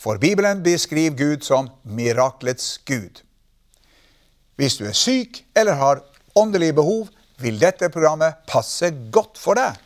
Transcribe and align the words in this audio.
For 0.00 0.16
Bibelen 0.16 0.62
beskriver 0.62 1.16
Gud 1.16 1.42
som 1.44 1.68
miraklets 1.82 2.78
Gud. 2.88 3.20
Hvis 4.56 4.78
du 4.80 4.86
er 4.88 4.96
syk 4.96 5.42
eller 5.56 5.76
har 5.76 6.00
åndelige 6.34 6.78
behov, 6.78 7.10
vil 7.40 7.60
dette 7.60 7.90
programmet 7.92 8.40
passe 8.48 8.88
godt 9.12 9.36
for 9.40 9.60
deg. 9.60 9.76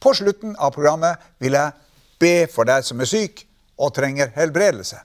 På 0.00 0.12
slutten 0.12 0.52
av 0.60 0.74
programmet 0.76 1.16
vil 1.40 1.56
jeg 1.56 1.72
be 2.20 2.34
for 2.52 2.68
deg 2.68 2.84
som 2.84 3.00
er 3.00 3.08
syk 3.08 3.46
og 3.80 3.94
trenger 3.96 4.34
helbredelse. 4.36 5.00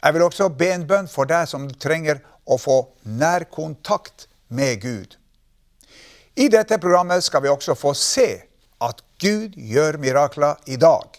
Jeg 0.00 0.14
vil 0.14 0.26
også 0.26 0.48
be 0.54 0.70
en 0.70 0.86
bønn 0.86 1.10
for 1.10 1.26
deg 1.26 1.50
som 1.50 1.66
trenger 1.82 2.22
å 2.46 2.58
få 2.62 2.78
nærkontakt 3.02 4.28
med 4.54 4.80
Gud. 4.86 5.16
I 6.38 6.46
dette 6.46 6.78
programmet 6.78 7.26
skal 7.26 7.42
vi 7.42 7.50
også 7.50 7.74
få 7.74 7.94
se 7.98 8.28
at 8.80 9.02
Gud 9.20 9.58
gjør 9.58 9.98
mirakler 9.98 10.62
i 10.70 10.78
dag. 10.78 11.10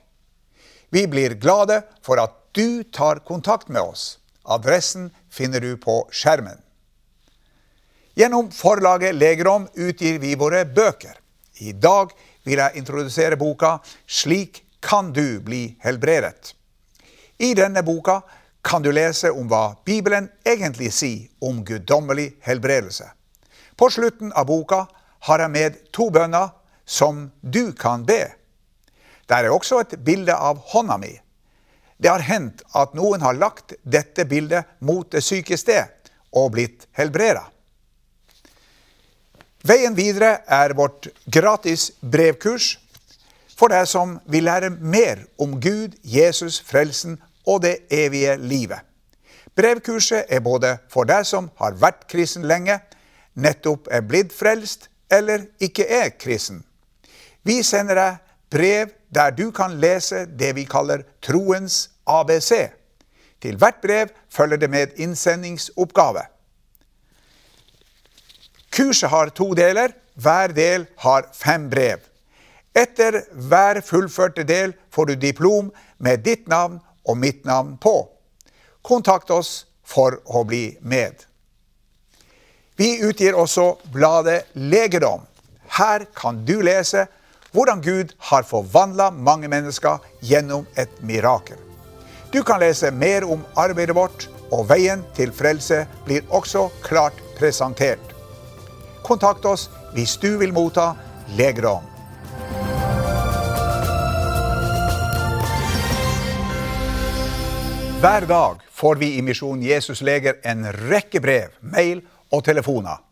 Vi 0.92 1.04
blir 1.08 1.36
glade 1.40 1.84
for 2.04 2.20
at 2.20 2.41
du 2.52 2.84
tar 2.84 3.16
kontakt 3.16 3.68
med 3.68 3.82
oss. 3.82 4.20
Adressen 4.44 5.12
finner 5.30 5.60
du 5.60 5.78
på 5.78 6.08
skjermen. 6.12 6.58
Gjennom 8.16 8.52
forlaget 8.52 9.16
Legerom 9.16 9.68
utgir 9.74 10.20
vi 10.20 10.36
våre 10.36 10.66
bøker. 10.66 11.16
I 11.54 11.72
dag 11.72 12.12
vil 12.44 12.60
jeg 12.60 12.76
introdusere 12.76 13.38
boka 13.38 13.80
'Slik 14.08 14.64
kan 14.82 15.14
du 15.14 15.40
bli 15.40 15.78
helbredet'. 15.84 16.54
I 17.40 17.54
denne 17.54 17.84
boka 17.84 18.22
kan 18.64 18.82
du 18.82 18.92
lese 18.92 19.32
om 19.32 19.48
hva 19.48 19.76
Bibelen 19.86 20.30
egentlig 20.46 20.92
sier 20.94 21.28
om 21.42 21.64
guddommelig 21.66 22.34
helbredelse. 22.42 23.10
På 23.78 23.90
slutten 23.90 24.34
av 24.34 24.46
boka 24.46 24.86
har 25.20 25.40
jeg 25.40 25.52
med 25.52 25.80
to 25.94 26.10
bønner 26.10 26.50
som 26.86 27.32
du 27.42 27.72
kan 27.72 28.06
be. 28.06 28.34
Der 29.30 29.46
er 29.46 29.50
også 29.50 29.80
et 29.80 29.96
bilde 30.06 30.36
av 30.36 30.58
hånda 30.74 30.98
mi. 30.98 31.16
Det 32.02 32.10
har 32.10 32.24
hendt 32.26 32.64
at 32.74 32.96
noen 32.98 33.22
har 33.22 33.38
lagt 33.38 33.76
dette 33.84 34.26
bildet 34.26 34.66
mot 34.82 35.06
det 35.14 35.22
syke 35.22 35.58
sted 35.58 36.10
og 36.34 36.56
blitt 36.56 36.88
helbreda. 36.98 37.44
Veien 39.62 39.94
videre 39.94 40.40
er 40.50 40.74
vårt 40.74 41.12
gratis 41.30 41.92
brevkurs 42.02 42.74
for 43.54 43.70
deg 43.70 43.86
som 43.86 44.16
vil 44.26 44.48
lære 44.50 44.72
mer 44.74 45.22
om 45.38 45.60
Gud, 45.62 45.94
Jesus, 46.02 46.58
frelsen 46.66 47.20
og 47.46 47.62
det 47.68 47.84
evige 47.94 48.34
livet. 48.42 48.82
Brevkurset 49.54 50.26
er 50.30 50.42
både 50.42 50.80
for 50.90 51.06
deg 51.06 51.28
som 51.30 51.52
har 51.62 51.78
vært 51.78 52.08
kristen 52.10 52.48
lenge, 52.50 52.80
nettopp 53.38 53.92
er 53.94 54.02
blitt 54.02 54.34
frelst 54.34 54.90
eller 55.12 55.46
ikke 55.62 55.86
er 55.86 56.16
kristen. 56.18 56.64
Vi 57.46 57.62
sender 57.62 58.00
deg 58.00 58.18
brev 58.50 58.96
der 59.14 59.36
du 59.38 59.52
kan 59.54 59.78
lese 59.78 60.26
det 60.26 60.56
vi 60.58 60.66
kaller 60.66 61.04
troens 61.22 61.91
ABC. 62.08 62.52
Til 63.42 63.58
hvert 63.58 63.82
brev 63.82 64.08
følger 64.30 64.58
det 64.58 64.70
med 64.70 64.88
innsendingsoppgave. 64.96 66.22
Kurset 68.72 69.10
har 69.10 69.30
to 69.30 69.54
deler. 69.54 69.92
Hver 70.16 70.48
del 70.48 70.86
har 70.98 71.28
fem 71.34 71.70
brev. 71.70 72.00
Etter 72.76 73.22
hver 73.32 73.82
fullførte 73.84 74.44
del 74.48 74.74
får 74.92 75.06
du 75.06 75.16
diplom 75.16 75.72
med 75.98 76.24
ditt 76.24 76.48
navn 76.48 76.80
og 77.08 77.18
mitt 77.18 77.46
navn 77.46 77.78
på. 77.78 77.96
Kontakt 78.82 79.32
oss 79.32 79.66
for 79.84 80.20
å 80.26 80.44
bli 80.48 80.78
med. 80.82 81.26
Vi 82.80 83.02
utgir 83.04 83.36
også 83.38 83.76
bladet 83.94 84.46
Legedom. 84.54 85.26
Her 85.78 86.06
kan 86.16 86.46
du 86.46 86.62
lese 86.62 87.08
hvordan 87.52 87.82
Gud 87.84 88.16
har 88.32 88.48
forvandla 88.48 89.10
mange 89.12 89.52
mennesker 89.52 90.00
gjennom 90.24 90.66
et 90.80 91.02
mirakel. 91.04 91.71
Du 92.32 92.44
kan 92.44 92.60
lese 92.60 92.92
mer 92.92 93.26
om 93.28 93.42
arbeidet 93.60 93.96
vårt, 93.96 94.30
og 94.56 94.70
veien 94.70 95.02
til 95.16 95.34
frelse 95.36 95.82
blir 96.06 96.24
også 96.32 96.70
klart 96.84 97.18
presentert. 97.36 98.14
Kontakt 99.04 99.44
oss 99.46 99.66
hvis 99.92 100.14
du 100.16 100.38
vil 100.40 100.54
motta 100.56 100.94
Legerom. 101.36 101.84
Hver 108.02 108.28
dag 108.30 108.62
får 108.72 108.96
vi 108.96 109.10
i 109.18 109.22
Misjon 109.22 109.60
Jesus 109.62 110.00
Leger 110.02 110.40
en 110.48 110.64
rekke 110.88 111.20
brev, 111.20 111.52
mail 111.60 112.00
og 112.32 112.46
telefoner. 112.48 113.04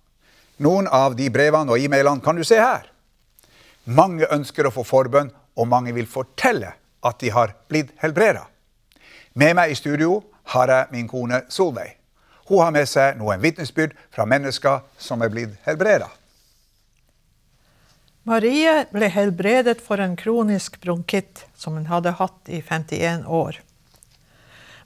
Noen 0.63 0.87
av 0.87 1.17
de 1.19 1.27
brevene 1.27 1.75
og 1.75 1.83
e-mailene 1.83 2.23
kan 2.23 2.39
du 2.39 2.47
se 2.47 2.55
her. 2.55 2.87
Mange 3.83 4.31
ønsker 4.31 4.67
å 4.67 4.71
få 4.71 4.87
forbønn, 4.87 5.29
og 5.59 5.67
mange 5.67 5.91
vil 5.91 6.07
fortelle 6.07 6.71
at 7.03 7.19
de 7.19 7.35
har 7.35 7.53
blitt 7.67 7.91
helbreda. 7.99 8.47
Med 9.39 9.55
meg 9.55 9.71
i 9.71 9.75
studio 9.77 10.17
har 10.51 10.67
jeg 10.67 10.91
min 10.91 11.05
kone 11.07 11.37
Solveig. 11.53 11.93
Hun 12.49 12.59
har 12.59 12.73
med 12.75 12.89
seg 12.89 13.15
noen 13.15 13.39
vitnesbyrd 13.39 13.93
fra 14.11 14.25
mennesker 14.27 14.81
som 14.99 15.21
er 15.23 15.31
blitt 15.31 15.53
helbreda. 15.63 16.09
Marie 18.27 18.73
ble 18.91 19.07
helbredet 19.13 19.79
for 19.85 20.03
en 20.03 20.17
kronisk 20.19 20.75
bronkitt 20.83 21.45
som 21.55 21.77
hun 21.79 21.87
hadde 21.87 22.17
hatt 22.19 22.51
i 22.51 22.59
51 22.59 23.23
år. 23.31 23.61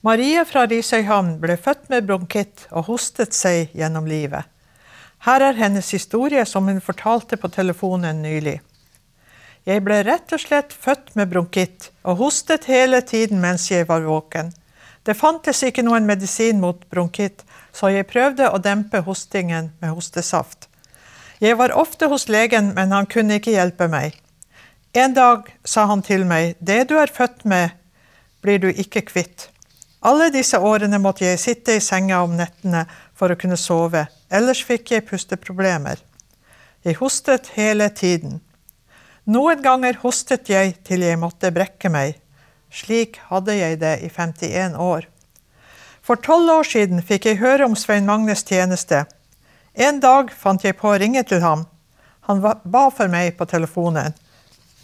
Marie 0.06 0.44
fra 0.46 0.68
Risøyhamn 0.70 1.40
ble 1.42 1.58
født 1.58 1.90
med 1.90 2.06
bronkitt 2.06 2.68
og 2.70 2.92
hostet 2.92 3.34
seg 3.34 3.74
gjennom 3.74 4.06
livet. 4.06 4.46
Her 5.26 5.48
er 5.50 5.58
hennes 5.58 5.90
historie 5.96 6.46
som 6.46 6.70
hun 6.70 6.84
fortalte 6.84 7.42
på 7.42 7.50
telefonen 7.50 8.22
nylig. 8.22 8.60
Jeg 9.64 9.80
ble 9.86 10.02
rett 10.04 10.34
og 10.36 10.42
slett 10.44 10.74
født 10.76 11.14
med 11.16 11.30
bronkitt 11.32 11.88
og 12.04 12.20
hostet 12.20 12.66
hele 12.68 13.00
tiden 13.08 13.40
mens 13.40 13.70
jeg 13.72 13.88
var 13.88 14.04
våken. 14.04 14.52
Det 15.08 15.16
fantes 15.16 15.62
ikke 15.64 15.86
noen 15.88 16.08
medisin 16.08 16.60
mot 16.60 16.84
bronkitt, 16.92 17.46
så 17.72 17.92
jeg 17.92 18.08
prøvde 18.08 18.50
å 18.52 18.60
dempe 18.60 19.00
hostingen 19.08 19.72
med 19.80 19.96
hostesaft. 19.96 20.68
Jeg 21.40 21.58
var 21.60 21.76
ofte 21.76 22.08
hos 22.12 22.30
legen, 22.32 22.72
men 22.76 22.92
han 22.96 23.08
kunne 23.08 23.40
ikke 23.40 23.56
hjelpe 23.56 23.88
meg. 23.92 24.20
En 24.96 25.16
dag 25.16 25.48
sa 25.66 25.88
han 25.90 26.04
til 26.06 26.28
meg, 26.28 26.56
det 26.60 26.86
du 26.92 26.96
er 27.00 27.12
født 27.12 27.44
med, 27.48 27.72
blir 28.44 28.60
du 28.60 28.70
ikke 28.70 29.08
kvitt. 29.08 29.50
Alle 30.04 30.30
disse 30.32 30.60
årene 30.60 31.00
måtte 31.00 31.26
jeg 31.26 31.40
sitte 31.40 31.76
i 31.76 31.84
senga 31.84 32.22
om 32.24 32.36
nettene 32.36 32.84
for 33.16 33.32
å 33.32 33.40
kunne 33.40 33.60
sove, 33.60 34.06
ellers 34.28 34.64
fikk 34.64 34.92
jeg 34.92 35.08
pusteproblemer. 35.08 36.04
Jeg 36.84 37.00
hostet 37.00 37.54
hele 37.56 37.88
tiden. 37.96 38.42
Noen 39.24 39.62
ganger 39.64 39.96
hostet 40.02 40.50
jeg 40.52 40.74
til 40.84 41.06
jeg 41.06 41.16
måtte 41.20 41.52
brekke 41.56 41.88
meg. 41.88 42.18
Slik 42.74 43.22
hadde 43.30 43.56
jeg 43.56 43.78
det 43.80 43.94
i 44.04 44.10
51 44.12 44.76
år. 44.76 45.08
For 46.04 46.20
tolv 46.20 46.52
år 46.52 46.68
siden 46.68 47.00
fikk 47.00 47.30
jeg 47.30 47.40
høre 47.40 47.70
om 47.70 47.78
Svein 47.80 48.04
Magnes 48.10 48.44
tjeneste. 48.44 49.06
En 49.74 50.02
dag 50.04 50.34
fant 50.36 50.66
jeg 50.66 50.76
på 50.76 50.92
å 50.92 50.98
ringe 51.00 51.24
til 51.24 51.40
ham. 51.40 51.64
Han 52.28 52.44
ba 52.44 52.84
for 52.92 53.08
meg 53.08 53.38
på 53.40 53.48
telefonen. 53.48 54.12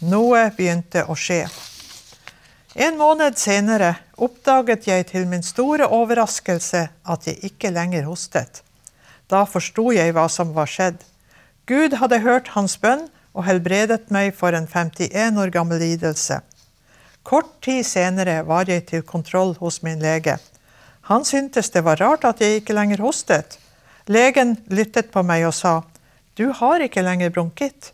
Noe 0.08 0.46
begynte 0.56 1.04
å 1.04 1.18
skje. 1.18 1.44
En 2.80 2.96
måned 2.96 3.36
senere 3.36 3.92
oppdaget 4.16 4.88
jeg 4.88 5.10
til 5.12 5.28
min 5.28 5.44
store 5.44 5.90
overraskelse 5.92 6.86
at 6.88 7.28
jeg 7.28 7.44
ikke 7.52 7.74
lenger 7.76 8.08
hostet. 8.08 8.62
Da 9.28 9.44
forsto 9.44 9.90
jeg 9.92 10.16
hva 10.16 10.30
som 10.32 10.54
var 10.56 10.70
skjedd. 10.70 11.02
Gud 11.68 12.00
hadde 12.00 12.24
hørt 12.24 12.54
hans 12.56 12.80
bønn 12.80 13.10
og 13.34 13.46
helbredet 13.46 14.10
meg 14.14 14.32
for 14.36 14.56
en 14.56 14.66
51 14.66 15.38
år 15.38 15.52
gammel 15.54 15.80
lidelse. 15.82 16.40
Kort 17.22 17.52
tid 17.64 17.84
senere 17.86 18.40
var 18.48 18.70
jeg 18.70 18.86
til 18.88 19.04
kontroll 19.06 19.54
hos 19.60 19.82
min 19.86 20.00
lege. 20.02 20.38
Han 21.10 21.24
syntes 21.24 21.70
det 21.74 21.84
var 21.86 22.00
rart 22.00 22.24
at 22.24 22.40
jeg 22.40 22.60
ikke 22.60 22.76
lenger 22.76 23.02
hostet. 23.04 23.58
Legen 24.10 24.56
lyttet 24.70 25.12
på 25.12 25.22
meg 25.26 25.46
og 25.46 25.54
sa, 25.54 25.80
du 26.34 26.50
har 26.56 26.80
ikke 26.80 27.04
lenger 27.04 27.32
bronkitt. 27.34 27.92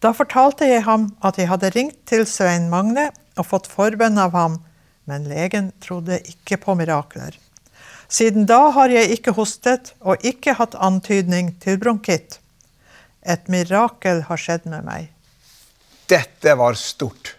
Da 0.00 0.12
fortalte 0.14 0.68
jeg 0.68 0.84
ham 0.86 1.08
at 1.24 1.38
jeg 1.40 1.50
hadde 1.50 1.72
ringt 1.74 1.98
til 2.08 2.26
Svein 2.28 2.68
Magne 2.70 3.08
og 3.36 3.48
fått 3.48 3.68
forbønn 3.72 4.20
av 4.20 4.36
ham, 4.36 4.60
men 5.08 5.26
legen 5.28 5.72
trodde 5.82 6.20
ikke 6.28 6.60
på 6.62 6.76
mirakler. 6.78 7.34
Siden 8.08 8.46
da 8.46 8.68
har 8.76 8.92
jeg 8.92 9.16
ikke 9.16 9.34
hostet 9.34 9.92
og 10.00 10.22
ikke 10.22 10.54
hatt 10.60 10.76
antydning 10.78 11.54
til 11.62 11.80
bronkitt. 11.82 12.38
Et 13.26 13.48
mirakel 13.50 14.22
har 14.28 14.38
skjedd 14.38 14.68
med 14.70 14.86
meg. 14.86 15.10
Dette 16.06 16.54
var 16.54 16.78
stort. 16.78 17.34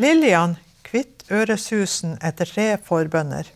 Lillian 0.00 0.56
kvitt 0.82 1.24
øresusen 1.30 2.16
etter 2.26 2.50
tre 2.50 2.68
forbønner. 2.82 3.46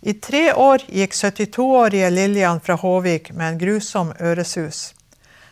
I 0.00 0.14
tre 0.22 0.52
år 0.54 0.84
gikk 0.88 1.16
72-årige 1.16 2.10
Lillian 2.14 2.60
fra 2.64 2.76
Håvik 2.80 3.32
med 3.32 3.46
en 3.48 3.60
grusom 3.60 4.12
øresus. 4.20 4.92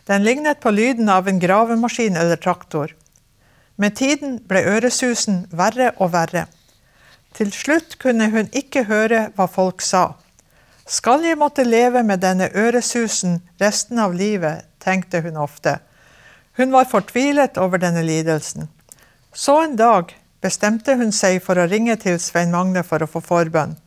Den 0.08 0.24
lignet 0.24 0.60
på 0.60 0.70
lyden 0.70 1.08
av 1.08 1.28
en 1.28 1.40
gravemaskin 1.40 2.16
eller 2.16 2.36
traktor. 2.36 2.92
Med 3.76 3.96
tiden 3.96 4.38
ble 4.48 4.62
øresusen 4.76 5.46
verre 5.50 5.90
og 5.96 6.12
verre. 6.12 6.46
Til 7.34 7.50
slutt 7.52 7.96
kunne 7.98 8.28
hun 8.30 8.52
ikke 8.52 8.84
høre 8.86 9.26
hva 9.34 9.48
folk 9.50 9.82
sa. 9.82 10.12
Skal 10.86 11.24
jeg 11.24 11.38
måtte 11.40 11.64
leve 11.64 12.02
med 12.04 12.20
denne 12.20 12.50
øresusen 12.52 13.38
resten 13.60 13.98
av 13.98 14.12
livet, 14.14 14.66
tenkte 14.84 15.22
hun 15.24 15.36
ofte. 15.40 15.78
Hun 16.56 16.72
var 16.72 16.84
fortvilet 16.90 17.56
over 17.58 17.80
denne 17.80 18.02
lidelsen. 18.04 18.68
Så 19.32 19.62
en 19.64 19.76
dag 19.76 20.12
bestemte 20.44 20.94
hun 21.00 21.12
seg 21.12 21.40
for 21.42 21.58
å 21.58 21.66
ringe 21.70 21.96
til 22.02 22.20
Svein 22.20 22.52
Magne 22.52 22.84
for 22.84 23.02
å 23.02 23.08
få 23.08 23.22
forbønn. 23.24 23.78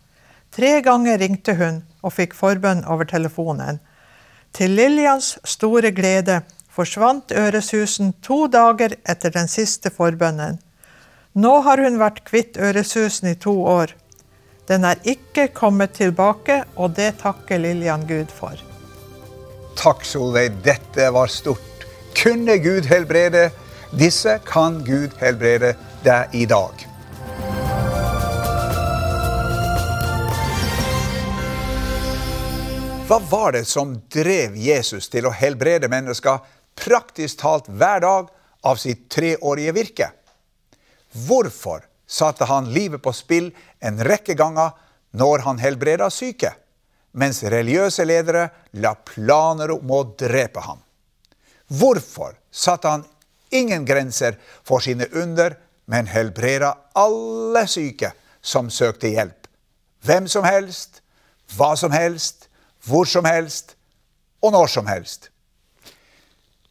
Tre 0.51 0.79
ganger 0.81 1.21
ringte 1.21 1.53
hun 1.59 1.83
og 2.01 2.15
fikk 2.17 2.33
forbønn 2.33 2.81
over 2.89 3.05
telefonen. 3.05 3.77
Til 4.57 4.73
Lillians 4.73 5.35
store 5.45 5.91
glede 5.93 6.41
forsvant 6.73 7.31
øresusen 7.31 8.15
to 8.25 8.47
dager 8.49 8.97
etter 9.05 9.33
den 9.37 9.47
siste 9.51 9.93
forbønnen. 9.93 10.57
Nå 11.37 11.53
har 11.61 11.77
hun 11.83 12.01
vært 12.01 12.23
kvitt 12.25 12.57
øresusen 12.57 13.29
i 13.29 13.37
to 13.37 13.53
år. 13.69 13.93
Den 14.67 14.83
er 14.83 14.99
ikke 15.07 15.47
kommet 15.55 15.93
tilbake, 15.95 16.59
og 16.75 16.97
det 16.97 17.21
takker 17.21 17.61
Lillian 17.61 18.03
Gud 18.07 18.33
for. 18.35 18.59
Takk, 19.79 20.03
Solveig. 20.03 20.57
Dette 20.65 21.07
var 21.15 21.31
stort. 21.31 21.85
Kunne 22.17 22.57
Gud 22.59 22.89
helbrede? 22.89 23.47
Disse 23.95 24.39
kan 24.43 24.81
Gud 24.83 25.15
helbrede 25.21 25.71
deg 26.03 26.35
i 26.35 26.43
dag. 26.49 26.83
Hva 33.07 33.21
var 33.31 33.55
det 33.55 33.63
som 33.71 33.93
drev 34.11 34.57
Jesus 34.59 35.07
til 35.07 35.29
å 35.29 35.31
helbrede 35.31 35.87
mennesker 35.87 36.43
praktisk 36.75 37.39
talt 37.39 37.69
hver 37.71 38.03
dag 38.03 38.33
av 38.67 38.81
sitt 38.81 39.07
treårige 39.15 39.77
virke? 39.77 40.09
Hvorfor 41.15 41.87
satte 42.07 42.47
han 42.51 42.67
livet 42.73 43.03
på 43.03 43.13
spill 43.15 43.51
en 43.79 44.01
rekke 44.03 44.35
ganger 44.37 44.75
når 45.17 45.45
han 45.45 45.61
helbreda 45.61 46.09
syke, 46.13 46.53
mens 47.17 47.43
religiøse 47.43 48.05
ledere 48.05 48.49
la 48.81 48.93
planer 48.95 49.73
om 49.75 49.93
å 49.93 50.03
drepe 50.19 50.63
ham? 50.65 50.81
Hvorfor 51.67 52.37
satte 52.51 52.91
han 52.91 53.05
ingen 53.49 53.85
grenser 53.85 54.37
for 54.67 54.83
sine 54.83 55.09
under, 55.13 55.57
men 55.87 56.07
helbreda 56.11 56.73
alle 56.95 57.63
syke 57.67 58.11
som 58.41 58.71
søkte 58.71 59.11
hjelp? 59.11 59.47
Hvem 60.03 60.27
som 60.31 60.45
helst, 60.47 61.01
hva 61.55 61.73
som 61.79 61.91
helst, 61.91 62.47
hvor 62.87 63.07
som 63.07 63.25
helst 63.25 63.75
og 64.43 64.53
når 64.53 64.69
som 64.71 64.87
helst. 64.87 65.29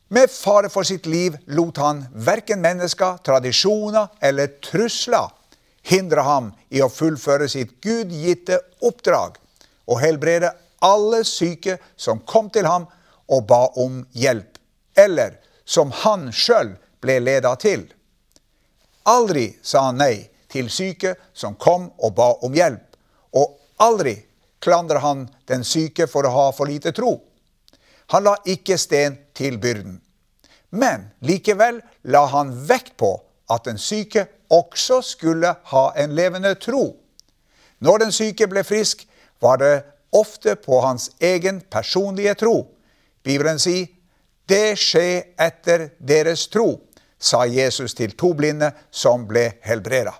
Med 0.09 0.31
fare 0.31 0.71
for 0.71 0.87
sitt 0.87 1.07
liv 1.11 1.35
lot 1.51 1.81
han 1.83 2.05
verken 2.13 2.63
mennesker, 2.63 3.19
tradisjoner 3.27 4.13
eller 4.23 4.53
trusler 4.63 5.33
hindre 5.87 6.23
ham 6.27 6.53
i 6.69 6.83
å 6.83 6.91
fullføre 6.91 7.49
sitt 7.49 7.77
gudgitte 7.85 8.59
oppdrag 8.85 9.39
og 9.87 10.01
helbrede 10.03 10.51
alle 10.85 11.23
syke 11.25 11.79
som 11.97 12.21
kom 12.27 12.51
til 12.51 12.67
ham 12.67 12.87
og 13.33 13.47
ba 13.49 13.67
om 13.81 14.03
hjelp, 14.15 14.59
eller 14.99 15.39
som 15.65 15.91
han 16.05 16.31
sjøl 16.33 16.75
ble 17.03 17.19
leda 17.23 17.55
til. 17.61 17.87
Aldri 19.07 19.49
sa 19.63 19.89
han 19.89 20.01
nei 20.03 20.27
til 20.51 20.71
syke 20.71 21.15
som 21.35 21.55
kom 21.55 21.91
og 21.99 22.15
ba 22.19 22.33
om 22.47 22.55
hjelp, 22.55 22.83
og 23.39 23.59
aldri 23.83 24.17
klandra 24.63 25.03
han 25.05 25.27
den 25.47 25.65
syke 25.65 26.09
for 26.11 26.27
å 26.27 26.35
ha 26.35 26.47
for 26.55 26.71
lite 26.71 26.93
tro. 26.97 27.19
Han 28.15 28.27
la 28.27 28.37
ikke 28.47 28.79
sten 28.79 29.19
til 29.35 29.59
byrden. 29.63 30.01
Men 30.71 31.11
likevel 31.23 31.81
la 32.11 32.25
han 32.31 32.53
vekt 32.67 32.97
på 32.99 33.13
at 33.51 33.65
den 33.65 33.79
syke 33.79 34.27
også 34.51 35.01
skulle 35.03 35.55
ha 35.73 35.85
en 35.97 36.15
levende 36.15 36.55
tro. 36.55 36.97
Når 37.79 37.99
den 37.99 38.13
syke 38.13 38.49
ble 38.49 38.65
frisk, 38.65 39.07
var 39.41 39.61
det 39.61 39.85
ofte 40.17 40.57
på 40.57 40.81
hans 40.81 41.11
egen 41.21 41.61
personlige 41.61 42.35
tro. 42.35 42.67
Bibelen 43.23 43.59
sier, 43.59 43.87
'Det 44.47 44.79
skjer 44.79 45.23
etter 45.39 45.89
deres 45.99 46.47
tro', 46.47 46.81
sa 47.19 47.45
Jesus 47.45 47.95
til 47.95 48.13
to 48.13 48.33
blinde 48.33 48.71
som 48.91 49.27
ble 49.27 49.53
helbreda. 49.63 50.13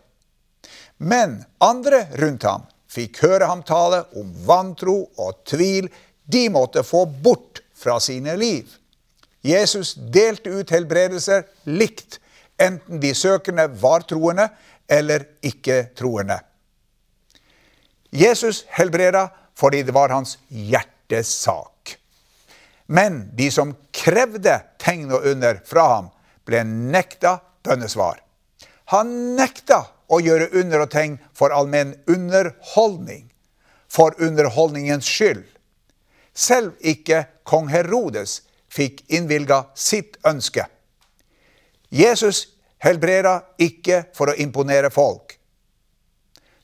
Men 0.99 1.45
andre 1.61 2.09
rundt 2.19 2.43
ham 2.43 2.63
fikk 2.89 3.21
høre 3.23 3.47
ham 3.47 3.63
tale 3.63 4.05
om 4.17 4.33
vantro 4.47 5.11
og 5.19 5.45
tvil 5.45 5.89
de 6.25 6.49
måtte 6.49 6.83
få 6.83 7.05
bort 7.07 7.61
fra 7.75 7.99
sine 8.01 8.37
liv. 8.37 8.67
Jesus 9.45 9.95
delte 9.95 10.51
ut 10.51 10.71
helbredelser 10.71 11.45
likt, 11.65 12.19
enten 12.59 13.01
de 13.01 13.15
søkende 13.15 13.67
var 13.81 14.07
troende 14.09 14.49
eller 14.89 15.25
ikke 15.43 15.89
troende. 15.97 16.39
Jesus 18.11 18.65
helbreda 18.77 19.29
fordi 19.57 19.83
det 19.83 19.95
var 19.95 20.13
hans 20.13 20.37
hjertesak. 20.49 21.97
Men 22.87 23.31
de 23.37 23.51
som 23.51 23.75
krevde 23.93 24.61
tegn 24.79 25.11
og 25.11 25.27
under 25.27 25.59
fra 25.67 25.87
ham, 25.95 26.11
ble 26.47 26.63
nekta 26.63 27.39
bønnesvar. 27.67 28.21
Han 28.93 29.35
nekta 29.39 29.81
å 30.07 30.21
gjøre 30.23 30.53
under 30.61 30.85
og 30.85 30.93
tegn 30.93 31.17
for 31.35 31.51
allmenn 31.51 31.97
underholdning, 32.07 33.27
for 33.91 34.15
underholdningens 34.23 35.09
skyld. 35.09 35.43
Selv 36.37 36.77
ikke 36.85 37.25
kong 37.49 37.73
Herodes 37.73 38.43
fikk 38.71 39.03
innvilga 39.09 39.65
sitt 39.75 40.21
ønske. 40.27 40.67
Jesus 41.97 42.47
helbreda 42.83 43.41
ikke 43.63 44.05
for 44.17 44.31
å 44.31 44.39
imponere 44.43 44.91
folk. 44.93 45.37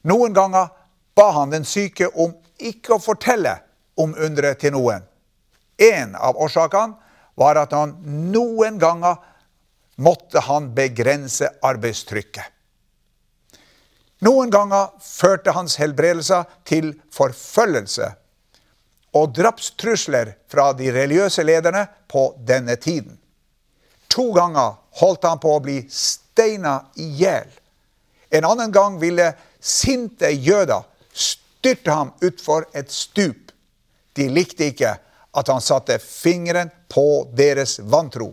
Noen 0.09 0.35
ganger 0.35 0.71
ba 1.17 1.29
han 1.39 1.53
den 1.53 1.65
syke 1.69 2.09
om 2.09 2.35
ikke 2.63 2.97
å 2.97 3.03
fortelle 3.03 3.57
om 4.01 4.15
underet 4.15 4.63
til 4.63 4.75
noen. 4.77 5.05
En 5.79 6.15
av 6.17 6.39
årsakene 6.41 6.99
var 7.39 7.59
at 7.61 7.73
han 7.75 7.97
noen 8.33 8.79
ganger 8.83 9.21
måtte 10.03 10.43
han 10.47 10.73
begrense 10.75 11.49
arbeidstrykket. 11.65 12.45
Noen 14.23 14.53
ganger 14.55 14.93
førte 15.03 15.55
hans 15.57 15.79
helbredelser 15.81 16.45
til 16.69 16.93
forfølgelse 17.15 18.13
og 19.19 19.33
drapstrusler 19.37 20.37
fra 20.51 20.71
de 20.79 20.93
religiøse 20.95 21.43
lederne 21.45 21.83
på 22.09 22.29
denne 22.47 22.77
tiden. 22.81 23.19
To 24.13 24.31
ganger 24.37 24.79
holdt 25.01 25.25
han 25.25 25.41
på 25.41 25.57
å 25.57 25.63
bli 25.65 25.79
steina 25.89 26.79
i 27.01 27.09
hjel. 27.23 27.49
En 28.33 28.45
annen 28.49 28.73
gang 28.73 28.99
ville 29.01 29.33
sinte 29.61 30.31
jøder 30.33 30.85
styrte 31.13 31.93
ham 31.93 32.13
utfor 32.21 32.67
et 32.75 32.91
stup. 32.91 33.53
De 34.13 34.29
likte 34.29 34.69
ikke 34.73 34.97
at 35.33 35.49
han 35.49 35.65
satte 35.65 35.99
fingeren 36.03 36.71
på 36.93 37.25
deres 37.33 37.79
vantro. 37.79 38.33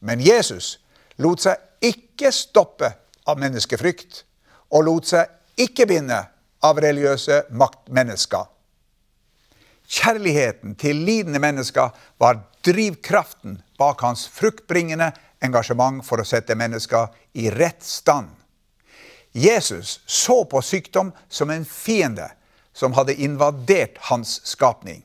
Men 0.00 0.20
Jesus 0.20 0.78
lot 1.20 1.44
seg 1.44 1.60
ikke 1.84 2.32
stoppe 2.32 2.92
av 3.28 3.40
menneskefrykt 3.40 4.24
og 4.76 4.86
lot 4.88 5.08
seg 5.08 5.28
ikke 5.60 5.86
binde 5.88 6.18
av 6.64 6.80
religiøse 6.80 7.44
maktmennesker. 7.56 8.44
Kjærligheten 9.90 10.76
til 10.78 11.02
lidende 11.02 11.40
mennesker 11.42 11.90
var 12.18 12.44
drivkraften 12.66 13.58
bak 13.78 14.04
hans 14.06 14.28
fruktbringende 14.30 15.10
engasjement 15.42 16.04
for 16.06 16.22
å 16.22 16.26
sette 16.28 16.54
mennesker 16.54 17.10
i 17.34 17.48
rett 17.50 17.82
stand. 17.82 18.28
Jesus 19.32 20.00
så 20.06 20.44
på 20.44 20.62
sykdom 20.62 21.12
som 21.28 21.50
en 21.50 21.64
fiende 21.66 22.28
som 22.72 22.94
hadde 22.94 23.18
invadert 23.18 23.98
hans 24.10 24.38
skapning. 24.46 25.02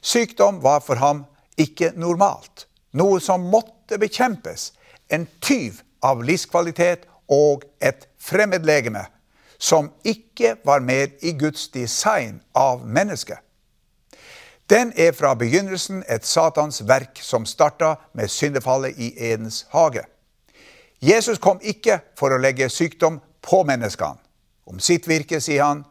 Sykdom 0.00 0.60
var 0.64 0.80
for 0.80 1.00
ham 1.00 1.24
ikke 1.60 1.92
normalt, 1.96 2.66
noe 2.96 3.20
som 3.20 3.48
måtte 3.52 3.98
bekjempes, 4.00 4.72
en 5.08 5.26
tyv 5.40 5.82
av 6.04 6.22
livskvalitet 6.24 7.06
og 7.32 7.64
et 7.80 8.08
fremmedlegeme 8.20 9.06
som 9.58 9.88
ikke 10.04 10.56
var 10.64 10.80
med 10.84 11.16
i 11.24 11.32
Guds 11.32 11.68
design 11.72 12.40
av 12.52 12.84
mennesket. 12.84 13.40
Den 14.70 14.92
er 14.96 15.12
fra 15.12 15.34
begynnelsen 15.34 16.02
et 16.10 16.26
Satans 16.26 16.80
verk 16.88 17.20
som 17.22 17.46
starta 17.46 17.94
med 18.12 18.28
syndefallet 18.28 18.98
i 18.98 19.12
Edens 19.16 19.66
hage. 19.70 20.02
Jesus 21.02 21.38
kom 21.38 21.60
ikke 21.62 22.00
for 22.18 22.34
å 22.34 22.40
legge 22.40 22.68
sykdom 22.72 23.20
på 23.42 23.62
menneskene. 23.68 24.18
Om 24.66 24.80
sitt 24.82 25.06
virke 25.06 25.38
sier 25.40 25.62
han, 25.62 25.84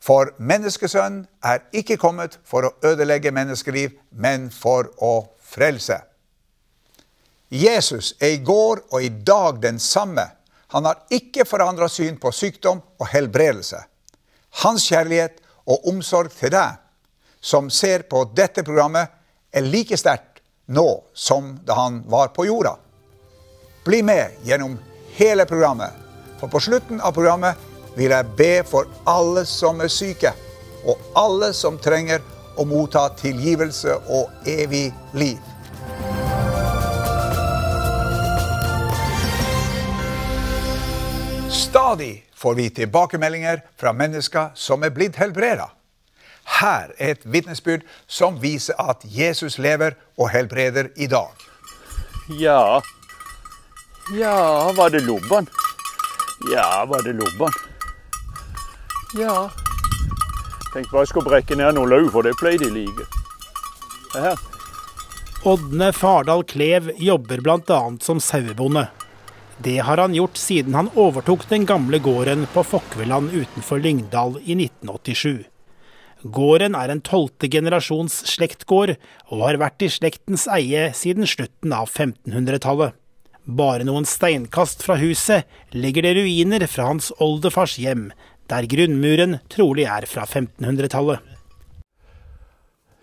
for 0.00 0.34
menneskesønnen 0.36 1.24
er 1.44 1.62
ikke 1.76 1.96
kommet 2.00 2.36
for 2.44 2.66
å 2.68 2.72
ødelegge 2.84 3.32
menneskeliv, 3.32 3.96
men 4.10 4.50
for 4.52 4.90
å 5.00 5.30
frelse. 5.40 5.96
Jesus 7.50 8.14
er 8.20 8.36
i 8.36 8.44
går 8.44 8.84
og 8.90 9.02
i 9.02 9.08
dag 9.08 9.62
den 9.62 9.80
samme 9.80 10.28
han 10.70 10.86
har 10.86 11.00
ikke 11.10 11.44
forandra 11.48 11.88
syn 11.90 12.20
på 12.20 12.30
sykdom 12.30 12.78
og 13.00 13.08
helbredelse. 13.10 13.80
Hans 14.62 14.84
kjærlighet 14.86 15.40
og 15.66 15.88
omsorg 15.90 16.30
til 16.36 16.52
deg 16.54 16.76
som 17.40 17.70
ser 17.70 18.02
på 18.02 18.24
dette 18.36 18.62
programmet, 18.62 19.08
er 19.52 19.66
like 19.66 19.96
sterkt 19.96 20.42
nå 20.70 21.02
som 21.14 21.56
da 21.66 21.74
han 21.74 22.02
var 22.06 22.28
på 22.28 22.46
jorda. 22.46 22.76
Bli 23.84 24.02
med 24.02 24.36
gjennom 24.44 24.78
hele 25.16 25.46
programmet, 25.46 25.90
for 26.38 26.48
på 26.48 26.60
slutten 26.60 27.00
av 27.00 27.12
programmet 27.16 27.56
vil 27.96 28.12
jeg 28.14 28.36
be 28.38 28.52
for 28.68 28.88
alle 29.08 29.44
som 29.48 29.80
er 29.82 29.90
syke, 29.90 30.32
og 30.86 31.00
alle 31.18 31.50
som 31.56 31.78
trenger 31.78 32.22
å 32.56 32.64
motta 32.68 33.08
tilgivelse 33.18 33.96
og 34.12 34.48
evig 34.48 34.90
liv. 35.12 35.40
Stadig 41.50 42.24
får 42.34 42.54
vi 42.54 42.70
tilbakemeldinger 42.70 43.60
fra 43.76 43.92
mennesker 43.92 44.54
som 44.54 44.82
er 44.82 44.94
blitt 44.94 45.18
helbreda. 45.20 45.68
Her 46.44 46.92
er 46.98 47.14
et 47.14 47.24
vitnesbyrd 47.24 47.82
som 48.06 48.40
viser 48.42 48.78
at 48.80 49.04
Jesus 49.04 49.58
lever 49.58 49.96
og 50.18 50.30
helbreder 50.30 50.90
i 50.96 51.06
dag. 51.06 51.32
Ja 52.38 52.80
Ja, 54.14 54.72
var 54.76 54.90
det 54.90 55.00
Lobban? 55.06 55.46
Ja, 56.52 56.84
var 56.84 57.02
det 57.02 57.12
Lobban? 57.12 57.52
Ja. 59.18 59.50
Tenkte 60.72 60.92
bare 60.92 61.02
jeg 61.02 61.10
skulle 61.10 61.26
brekke 61.26 61.56
ned 61.58 61.74
noe 61.74 61.88
løv, 61.90 62.10
for 62.14 62.22
det 62.22 62.36
pleier 62.38 62.62
de 62.62 62.70
like. 62.70 63.06
Her. 64.14 64.38
Ådne 65.46 65.92
Fardal 65.96 66.44
Klev 66.44 66.90
jobber 67.00 67.40
bl.a. 67.40 67.80
som 68.00 68.20
sauebonde. 68.20 68.86
Det 69.58 69.78
har 69.78 69.98
han 69.98 70.14
gjort 70.14 70.36
siden 70.40 70.74
han 70.74 70.90
overtok 70.94 71.48
den 71.48 71.66
gamle 71.66 71.98
gården 71.98 72.46
på 72.52 72.64
Fokkveland 72.64 73.32
utenfor 73.32 73.78
Lyngdal 73.82 74.38
i 74.44 74.56
1987. 74.56 75.49
Gården 76.20 76.74
er 76.76 76.90
en 76.92 77.00
tolvte 77.00 77.48
generasjons 77.48 78.18
slektgård, 78.28 78.98
og 79.32 79.44
har 79.46 79.56
vært 79.62 79.80
i 79.86 79.88
slektens 79.88 80.44
eie 80.52 80.90
siden 80.92 81.24
slutten 81.24 81.72
av 81.72 81.88
1500-tallet. 81.88 82.92
Bare 83.48 83.86
noen 83.88 84.04
steinkast 84.04 84.84
fra 84.84 84.98
huset 85.00 85.48
ligger 85.72 86.04
det 86.04 86.18
ruiner 86.18 86.66
fra 86.68 86.90
hans 86.90 87.08
oldefars 87.24 87.78
hjem, 87.80 88.10
der 88.52 88.68
grunnmuren 88.68 89.38
trolig 89.48 89.86
er 89.88 90.04
fra 90.10 90.26
1500-tallet. 90.28 91.24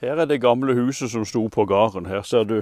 Her 0.05 0.21
er 0.21 0.29
det 0.29 0.43
gamle 0.43 0.75
huset 0.77 1.09
som 1.09 1.25
sto 1.25 1.47
på 1.50 1.65
gården. 1.65 2.05
Her 2.05 2.21
ser 2.21 2.45
du 2.45 2.59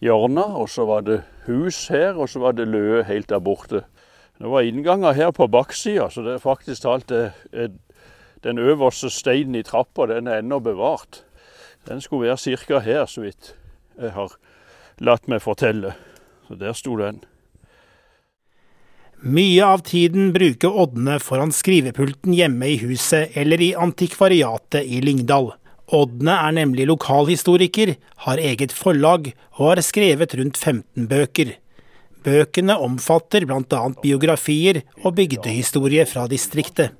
hjørna, 0.00 0.46
og 0.56 0.70
så 0.72 0.86
var 0.88 1.04
det 1.04 1.20
hus 1.44 1.90
her, 1.92 2.16
og 2.16 2.32
så 2.32 2.40
var 2.40 2.56
det 2.56 2.70
løe 2.72 3.04
helt 3.04 3.28
der 3.28 3.44
borte. 3.44 3.84
Det 4.38 4.48
var 4.48 4.64
innganger 4.64 5.12
her 5.12 5.34
på 5.36 5.44
baksida, 5.50 6.08
så 6.08 6.24
det 6.24 6.38
er 6.38 6.40
faktisk 6.40 6.86
talt 6.86 7.12
det, 7.12 7.34
den 8.42 8.58
øverste 8.58 9.10
steinen 9.10 9.58
i 9.58 9.64
trappa, 9.66 10.06
den 10.06 10.28
er 10.30 10.42
ennå 10.42 10.60
bevart. 10.62 11.22
Den 11.88 12.00
skulle 12.00 12.28
være 12.28 12.56
ca. 12.58 12.78
her, 12.78 13.06
så 13.06 13.24
vidt 13.24 13.54
jeg 13.98 14.12
har 14.14 14.36
latt 15.02 15.26
meg 15.28 15.42
fortelle. 15.42 15.94
Så 16.46 16.58
der 16.58 16.76
sto 16.76 16.96
den. 16.98 17.22
Mye 19.18 19.64
av 19.66 19.82
tiden 19.82 20.30
bruker 20.30 20.70
Ådne 20.70 21.16
foran 21.18 21.50
skrivepulten 21.50 22.36
hjemme 22.38 22.68
i 22.70 22.76
huset 22.78 23.34
eller 23.34 23.58
i 23.60 23.72
antikvariatet 23.74 24.86
i 24.86 25.00
Lyngdal. 25.02 25.50
Ådne 25.90 26.36
er 26.36 26.54
nemlig 26.54 26.86
lokalhistoriker, 26.86 27.96
har 28.28 28.38
eget 28.38 28.74
forlag 28.76 29.32
og 29.56 29.64
har 29.72 29.82
skrevet 29.82 30.36
rundt 30.38 30.60
15 30.60 31.08
bøker. 31.10 31.56
Bøkene 32.22 32.76
omfatter 32.78 33.46
bl.a. 33.48 33.82
biografier 34.02 34.82
og 35.02 35.16
bygdehistorie 35.18 36.06
fra 36.06 36.28
distriktet. 36.30 36.94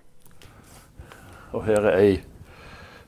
Og 1.52 1.64
her 1.64 1.86
er 1.88 1.96
ei, 1.96 2.18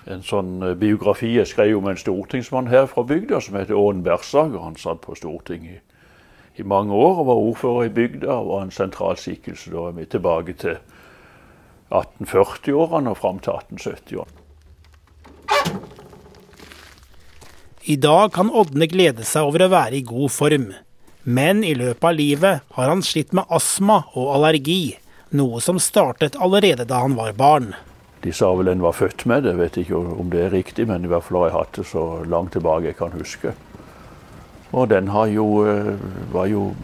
en 0.09 0.23
sånn 0.25 0.63
eh, 0.65 0.77
biografi 0.81 1.35
jeg 1.35 1.51
skrev 1.51 1.77
om 1.79 1.91
en 1.91 2.01
stortingsmann 2.01 2.71
her 2.73 2.89
fra 2.91 3.05
bygda 3.07 3.41
som 3.45 3.59
heter 3.61 3.79
Ån 3.79 4.03
Bersager. 4.07 4.63
Han 4.65 4.79
satt 4.81 5.03
på 5.05 5.17
Stortinget 5.19 5.81
i, 5.81 6.63
i, 6.63 6.65
mange 6.65 6.97
år 6.97 7.21
og 7.21 7.29
var 7.29 7.43
ordfører 7.45 7.91
i 7.91 7.95
bygda 8.01 8.33
og 8.39 8.53
var 8.55 8.67
en 8.67 8.75
sentral 8.75 9.19
skikkelse. 9.21 9.73
Da 9.75 9.89
er 9.91 9.99
vi 9.99 10.09
tilbake 10.09 10.57
til 10.61 10.79
1840-årene 11.91 13.13
og 13.13 13.19
fram 13.21 13.43
til 13.45 13.59
1870-årene. 13.59 14.37
I 17.91 17.97
dag 17.97 18.33
kan 18.33 18.51
Ådne 18.53 18.87
glede 18.87 19.25
seg 19.27 19.49
over 19.49 19.65
å 19.65 19.73
være 19.73 19.99
i 19.99 20.07
god 20.07 20.31
form. 20.31 20.71
Men 21.25 21.65
i 21.65 21.75
løpet 21.75 22.05
av 22.07 22.17
livet 22.17 22.75
har 22.77 22.89
han 22.93 23.03
slitt 23.05 23.35
med 23.37 23.49
astma 23.53 24.03
og 24.15 24.35
allergi, 24.37 24.97
noe 25.37 25.61
som 25.65 25.81
startet 25.83 26.39
allerede 26.41 26.87
da 26.89 27.03
han 27.03 27.17
var 27.19 27.35
barn. 27.37 27.73
De 28.21 28.33
sa 28.37 28.51
vel 28.53 28.69
en 28.69 28.83
var 28.85 28.93
født 28.93 29.25
med 29.27 29.47
det, 29.47 29.57
vet 29.57 29.79
ikke 29.81 29.97
om 29.97 30.29
det 30.33 30.43
er 30.45 30.53
riktig, 30.53 30.85
men 30.89 31.05
i 31.05 31.09
hvert 31.09 31.25
fall 31.25 31.41
har 31.41 31.49
jeg 31.49 31.57
hatt 31.57 31.77
det 31.79 31.87
så 31.89 32.05
langt 32.29 32.53
tilbake 32.53 32.91
jeg 32.91 32.99
kan 32.99 33.15
huske. 33.17 33.55
Og 34.73 34.91
den 34.91 35.09
jo, 35.33 35.65
eh, 35.65 35.97
var 36.33 36.47
jo 36.47 36.75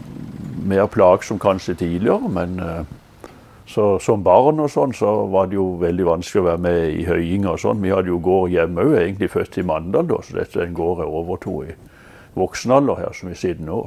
mer 0.65 0.87
plagsom 0.87 1.39
kanskje 1.39 1.75
tidligere, 1.75 2.29
men 2.29 2.59
eh, 2.59 2.83
så 3.67 3.99
som 3.99 4.23
barn 4.23 4.59
og 4.59 4.71
sånn, 4.71 4.93
så 4.95 5.27
var 5.27 5.47
det 5.47 5.55
jo 5.59 5.77
veldig 5.79 6.05
vanskelig 6.07 6.41
å 6.41 6.47
være 6.47 6.63
med 6.63 6.79
i 6.97 7.05
høyinger 7.05 7.53
og 7.53 7.59
sånn. 7.59 7.81
Vi 7.83 7.93
hadde 7.93 8.11
jo 8.11 8.19
gård 8.19 8.51
hjemme 8.51 8.83
òg, 8.83 8.95
egentlig 8.97 9.31
født 9.31 9.59
i 9.59 9.65
Mandal, 9.67 10.07
da, 10.07 10.21
så 10.23 10.39
dette 10.39 10.59
er 10.59 10.67
en 10.67 10.77
gård 10.77 11.03
jeg 11.03 11.13
overtok 11.21 11.69
i 11.69 11.75
voksen 12.37 12.71
alder 12.71 13.01
her, 13.03 13.13
som 13.13 13.29
vi 13.29 13.37
sitter 13.37 13.67
nå. 13.67 13.81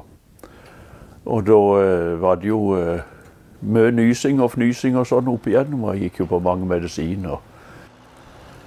Og 1.26 1.44
da 1.48 1.60
eh, 1.82 2.14
var 2.20 2.40
det 2.40 2.48
jo 2.48 2.60
mye 3.60 3.92
nysing 3.92 4.40
og 4.40 4.54
fnysing 4.54 4.96
og 4.96 5.06
sånn 5.08 5.28
opp 5.32 5.46
igjennom, 5.46 5.84
og 5.84 5.94
jeg 5.94 6.08
gikk 6.08 6.22
jo 6.22 6.30
på 6.32 6.42
mange 6.44 6.68
medisiner. 6.68 7.38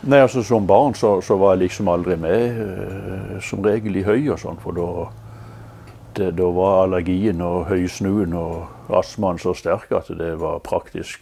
Nei, 0.04 0.20
altså 0.20 0.44
Som 0.44 0.68
barn 0.68 0.94
så, 1.00 1.22
så 1.22 1.38
var 1.40 1.56
jeg 1.56 1.70
liksom 1.70 1.88
aldri 1.88 2.18
med, 2.20 2.58
uh, 2.60 3.42
som 3.42 3.64
regel 3.64 3.96
i 3.96 4.04
høy 4.04 4.30
og 4.34 4.40
sånn, 4.42 4.60
for 4.60 4.76
da 4.76 4.88
da 6.14 6.50
var 6.54 6.84
allergien 6.84 7.42
og 7.42 7.68
høysnuen 7.72 8.34
og 8.38 8.94
astmaen 8.94 9.40
så 9.42 9.54
sterk 9.58 9.92
at 9.98 10.12
det 10.14 10.36
var 10.42 10.62
praktisk 10.66 11.22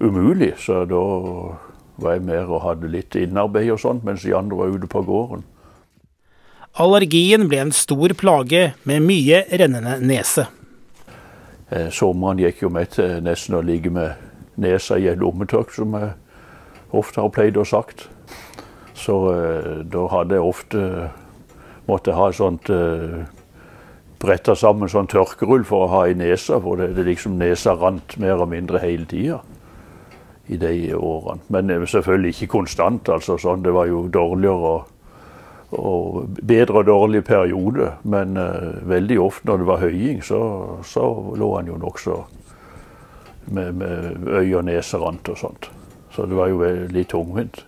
umulig. 0.00 0.54
Så 0.58 0.84
da 0.88 1.02
var 2.00 2.16
jeg 2.16 2.24
mer 2.24 2.48
og 2.48 2.64
hadde 2.64 2.90
litt 2.92 3.16
innarbeid 3.18 3.70
og 3.74 3.80
sånt, 3.82 4.04
mens 4.04 4.24
de 4.24 4.36
andre 4.36 4.56
var 4.56 4.72
ute 4.72 4.88
på 4.90 5.04
gården. 5.04 5.44
Allergien 6.80 7.48
ble 7.50 7.64
en 7.64 7.74
stor 7.74 8.14
plage 8.16 8.70
med 8.88 9.04
mye 9.04 9.42
rennende 9.50 9.98
nese. 10.00 10.46
Eh, 11.70 11.88
sommeren 11.94 12.40
gikk 12.42 12.64
jo 12.64 12.72
med 12.74 12.90
til 12.96 13.20
nesten 13.22 13.54
å 13.54 13.62
ligge 13.62 13.92
med 13.94 14.18
nesa 14.60 14.98
i 14.98 15.06
et 15.10 15.20
lommetørk, 15.20 15.70
som 15.74 15.94
jeg 15.94 16.12
ofte 16.90 17.22
har 17.22 17.30
pleid 17.34 17.58
å 17.60 17.66
sagt. 17.68 18.08
Så 18.98 19.18
eh, 19.32 19.76
da 19.86 20.06
hadde 20.10 20.38
jeg 20.38 20.48
ofte 20.48 20.80
måtte 21.86 22.16
ha 22.16 22.30
sånt 22.34 22.70
eh, 22.74 23.22
bretta 24.20 24.56
sammen 24.58 24.90
sånn 24.90 25.08
tørkerull 25.10 25.64
for 25.64 25.86
å 25.86 25.92
ha 25.94 26.02
i 26.10 26.18
nesa, 26.18 26.58
for 26.60 26.80
det, 26.80 26.92
det 26.98 27.06
liksom 27.08 27.38
nesa 27.40 27.76
rant 27.78 28.18
mer 28.20 28.34
eller 28.34 28.50
mindre 28.50 28.82
hele 28.82 29.06
tida 29.08 29.40
i 30.50 30.58
de 30.60 30.74
årene. 30.96 31.46
Men 31.54 31.70
eh, 31.70 31.86
selvfølgelig 31.88 32.34
ikke 32.34 32.54
konstant. 32.58 33.08
altså 33.08 33.38
sånn, 33.38 33.62
Det 33.62 33.74
var 33.74 33.86
jo 33.86 34.08
dårligere 34.08 34.74
og, 34.74 34.96
og 35.70 36.36
bedre 36.42 36.82
og 36.82 36.86
dårlig 36.86 37.24
periode. 37.24 37.92
Men 38.02 38.36
uh, 38.36 38.80
veldig 38.90 39.20
ofte 39.22 39.50
når 39.50 39.62
det 39.62 39.70
var 39.70 39.82
høying, 39.84 40.22
så, 40.26 40.42
så 40.86 41.06
lå 41.38 41.50
han 41.56 41.70
jo 41.70 41.78
nokså 41.80 42.16
med, 43.50 43.72
med 43.72 44.28
øye 44.28 44.56
og 44.58 44.64
nese 44.66 44.98
rant 45.00 45.28
og 45.28 45.38
sånt. 45.38 45.70
Så 46.14 46.26
det 46.26 46.36
var 46.36 46.50
jo 46.50 46.62
litt 46.90 47.12
tungvint. 47.12 47.64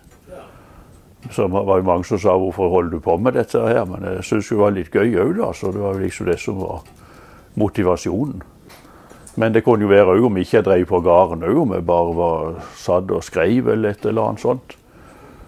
Så 1.31 1.47
var 1.47 1.77
jo 1.79 1.87
mange 1.87 2.03
som 2.03 2.19
sa 2.19 2.35
'hvorfor 2.35 2.69
holder 2.69 2.91
du 2.91 2.99
på 2.99 3.17
med 3.17 3.33
dette 3.33 3.57
her'? 3.57 3.85
Men 3.85 4.03
jeg 4.03 4.23
syntes 4.23 4.49
det 4.49 4.57
var 4.57 4.71
litt 4.71 4.91
gøy 4.91 5.15
òg, 5.15 5.37
da. 5.37 5.51
Så 5.53 5.71
det 5.71 5.81
var 5.81 5.93
jo 5.93 5.99
liksom 5.99 6.25
det 6.25 6.39
som 6.39 6.59
var 6.59 6.81
motivasjonen. 7.55 8.41
Men 9.35 9.53
det 9.53 9.63
kunne 9.63 9.81
jo 9.81 9.87
være 9.87 10.17
òg 10.17 10.25
om 10.25 10.37
ikke 10.37 10.57
jeg 10.57 10.65
drev 10.65 10.85
på 10.85 10.99
gården 10.99 11.43
òg, 11.43 11.61
om 11.61 11.73
jeg 11.73 11.85
bare 11.85 12.15
var 12.15 12.55
satt 12.75 13.11
og 13.11 13.23
skrev 13.23 13.67
eller 13.67 13.89
et 13.89 14.05
eller 14.05 14.21
annet 14.21 14.41
sånt. 14.41 14.75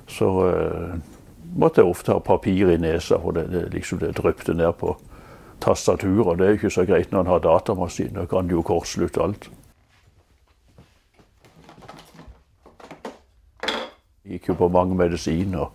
Så 0.07 0.25
uh, 0.25 0.95
måtte 1.55 1.81
jeg 1.81 1.89
ofte 1.89 2.13
ha 2.13 2.19
papir 2.19 2.71
i 2.73 2.77
nesa, 2.77 3.19
for 3.21 3.35
det, 3.35 3.47
det 3.51 3.67
liksom 3.73 3.99
det 4.03 4.15
dryppet 4.17 4.55
ned 4.55 4.75
på 4.79 4.95
tastaturet. 5.63 6.37
Det 6.39 6.47
er 6.47 6.57
ikke 6.59 6.73
så 6.73 6.85
greit 6.87 7.11
når 7.11 7.25
en 7.25 7.31
har 7.33 7.45
datamaskin, 7.45 8.13
da 8.15 8.25
kan 8.29 8.47
du 8.47 8.57
jo 8.57 8.65
kortslutte 8.65 9.23
alt. 9.23 9.49
Gikk 14.25 14.49
jo 14.49 14.55
på 14.57 14.69
mange 14.73 14.97
medisiner. 14.97 15.69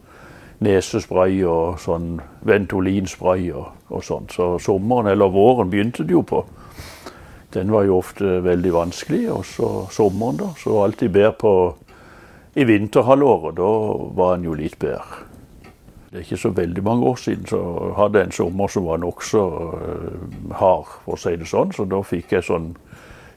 Nesespray 0.61 1.39
og 1.49 1.79
sånn 1.81 2.19
Ventolinspray 2.45 3.47
og, 3.57 3.71
og 3.89 4.03
sånn. 4.05 4.27
Så 4.29 4.57
sommeren 4.61 5.09
eller 5.13 5.31
våren 5.33 5.71
begynte 5.73 6.05
det 6.05 6.13
jo 6.13 6.25
på. 6.27 6.43
Den 7.55 7.71
var 7.73 7.87
jo 7.87 8.01
ofte 8.03 8.41
veldig 8.45 8.75
vanskelig. 8.75 9.23
Og 9.33 9.47
så 9.49 9.71
sommeren, 9.95 10.43
da. 10.43 10.51
Så 10.61 10.83
alltid 10.83 11.15
bedre 11.15 11.33
på 11.41 11.55
i 12.59 12.67
vinterhalvåret. 12.67 13.57
Da 13.57 13.71
var 14.19 14.37
den 14.37 14.51
jo 14.51 14.59
litt 14.59 14.77
bedre. 14.83 15.30
Det 16.11 16.19
er 16.19 16.25
ikke 16.25 16.37
så 16.43 16.51
veldig 16.51 16.83
mange 16.83 17.07
år 17.07 17.19
siden 17.23 17.47
så 17.47 17.59
hadde 17.95 18.19
jeg 18.19 18.27
en 18.27 18.33
sommer 18.35 18.69
som 18.69 18.87
var 18.91 18.99
nokså 18.99 19.43
uh, 19.47 20.55
hard, 20.59 20.89
for 21.05 21.15
å 21.15 21.19
si 21.23 21.37
det 21.39 21.47
sånn. 21.47 21.71
Så 21.71 21.87
da 21.87 22.01
fikk 22.03 22.33
jeg 22.35 22.47
sånn 22.49 22.73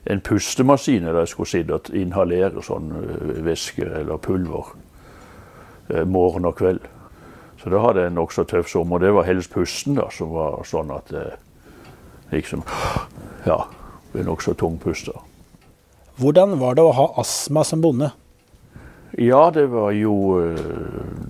en 0.09 0.21
pustemaskin 0.25 1.05
der 1.05 1.19
jeg 1.21 1.29
skulle 1.35 1.51
sitte 1.51 1.77
og 1.77 1.91
inhalere 1.93 2.63
sånn 2.65 2.89
uh, 2.95 3.29
væske 3.45 3.85
eller 3.85 4.17
pulver 4.17 4.73
eh, 5.93 6.01
morgen 6.09 6.49
og 6.49 6.57
kveld. 6.57 6.89
Så 7.61 7.69
da 7.69 7.83
hadde 7.83 8.07
jeg 8.07 8.11
en 8.11 8.17
nokså 8.17 8.47
tøff 8.49 8.71
sommer. 8.71 9.05
Det 9.05 9.13
var 9.13 9.29
helst 9.29 9.53
pusten 9.53 10.01
da, 10.01 10.09
som 10.11 10.33
var 10.33 10.65
sånn 10.65 10.91
at 10.97 11.13
det 11.13 11.27
liksom 12.33 12.65
Ja, 13.45 13.67
ble 14.15 14.25
nokså 14.25 14.57
tungpusta. 14.57 15.13
Hvordan 16.17 16.57
var 16.57 16.73
det 16.77 16.89
å 16.89 16.97
ha 16.97 17.07
astma 17.21 17.61
som 17.67 17.85
bonde? 17.85 18.09
Ja, 19.17 19.51
det 19.53 19.67
var 19.69 19.91
jo 19.91 20.41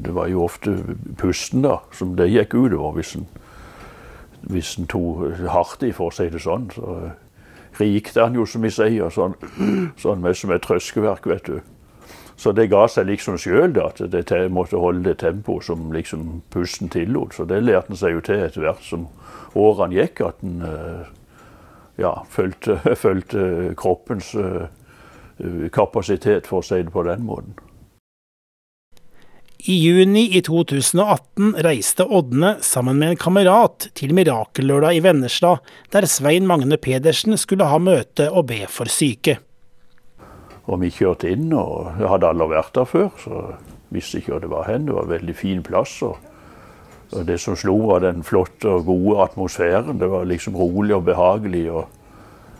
Det 0.03 0.13
var 0.15 0.27
jo 0.27 0.43
ofte 0.43 0.77
pusten, 1.17 1.61
da, 1.61 1.81
som 1.91 2.15
det 2.15 2.29
gikk 2.31 2.55
utover 2.55 2.95
hvis 2.99 3.15
en, 3.15 3.27
hvis 4.47 4.77
en 4.79 4.87
tok 4.87 5.35
hardt 5.51 5.83
i, 5.83 5.91
for 5.91 6.11
å 6.11 6.15
si 6.15 6.29
det 6.31 6.41
sånn. 6.43 6.69
Så 6.75 7.11
rikte 7.79 8.21
han 8.23 8.35
jo, 8.35 8.45
som 8.45 8.63
vi 8.63 8.71
sier, 8.71 9.09
sånn, 9.09 9.35
sånn 9.97 10.21
med 10.21 10.37
som 10.37 10.51
et 10.51 10.63
trøskeverk, 10.63 11.27
vet 11.27 11.47
du. 11.47 11.59
Så 12.35 12.51
det 12.51 12.67
ga 12.71 12.85
seg 12.91 13.07
liksom 13.07 13.37
sjøl, 13.39 13.75
at 13.79 14.01
det 14.11 14.39
måtte 14.51 14.79
holde 14.79 15.09
det 15.09 15.19
tempoet 15.23 15.67
som 15.67 15.91
liksom 15.95 16.41
pusten 16.51 16.91
tillot. 16.91 17.35
Så 17.35 17.47
det 17.47 17.63
lærte 17.63 17.93
han 17.93 17.99
seg 17.99 18.17
jo 18.17 18.23
til 18.25 18.43
etter 18.43 18.65
hvert 18.65 18.83
som 18.83 19.07
årene 19.55 19.95
gikk, 19.95 20.21
at 20.27 20.39
han 20.43 20.63
ja, 21.97 22.15
fulgte, 22.29 22.79
fulgte 23.03 23.73
kroppens 23.79 24.33
kapasitet, 25.73 26.47
for 26.47 26.59
å 26.59 26.67
si 26.67 26.83
det 26.83 26.93
på 26.93 27.05
den 27.07 27.23
måten. 27.27 27.55
I 29.65 29.77
juni 29.79 30.37
i 30.37 30.41
2018 30.41 31.53
reiste 31.63 32.03
Ådne 32.03 32.57
sammen 32.59 32.97
med 32.99 33.13
en 33.13 33.15
kamerat 33.15 33.85
til 33.95 34.11
Mirakellørdag 34.11 34.97
i 34.97 35.03
Vennesla, 35.05 35.53
der 35.87 36.03
Svein 36.11 36.49
Magne 36.49 36.75
Pedersen 36.75 37.37
skulle 37.39 37.69
ha 37.71 37.77
møte 37.79 38.25
og 38.27 38.49
be 38.49 38.57
for 38.67 38.91
syke. 38.91 39.37
Og 40.67 40.81
vi 40.81 40.89
kjørte 40.91 41.31
inn, 41.31 41.53
og 41.55 41.93
jeg 41.95 42.09
hadde 42.11 42.27
aldri 42.27 42.47
vært 42.51 42.75
der 42.75 42.89
før, 42.91 43.07
så 43.21 43.43
visste 43.95 44.19
ikke 44.19 44.33
hvor 44.33 44.43
det 44.43 44.49
var 44.51 44.67
hen. 44.67 44.89
Det 44.89 44.97
var 44.97 45.07
en 45.07 45.13
veldig 45.13 45.35
fin 45.39 45.61
plass. 45.63 45.93
Og, 46.03 46.17
og 47.13 47.23
det 47.29 47.37
som 47.39 47.55
slo, 47.55 47.77
var 47.87 48.03
den 48.03 48.19
flotte 48.27 48.67
og 48.67 48.83
gode 48.89 49.15
atmosfæren. 49.29 50.01
Det 50.01 50.09
var 50.11 50.27
liksom 50.27 50.57
rolig 50.59 50.97
og 50.97 51.05
behagelig. 51.07 51.69
og 51.71 51.87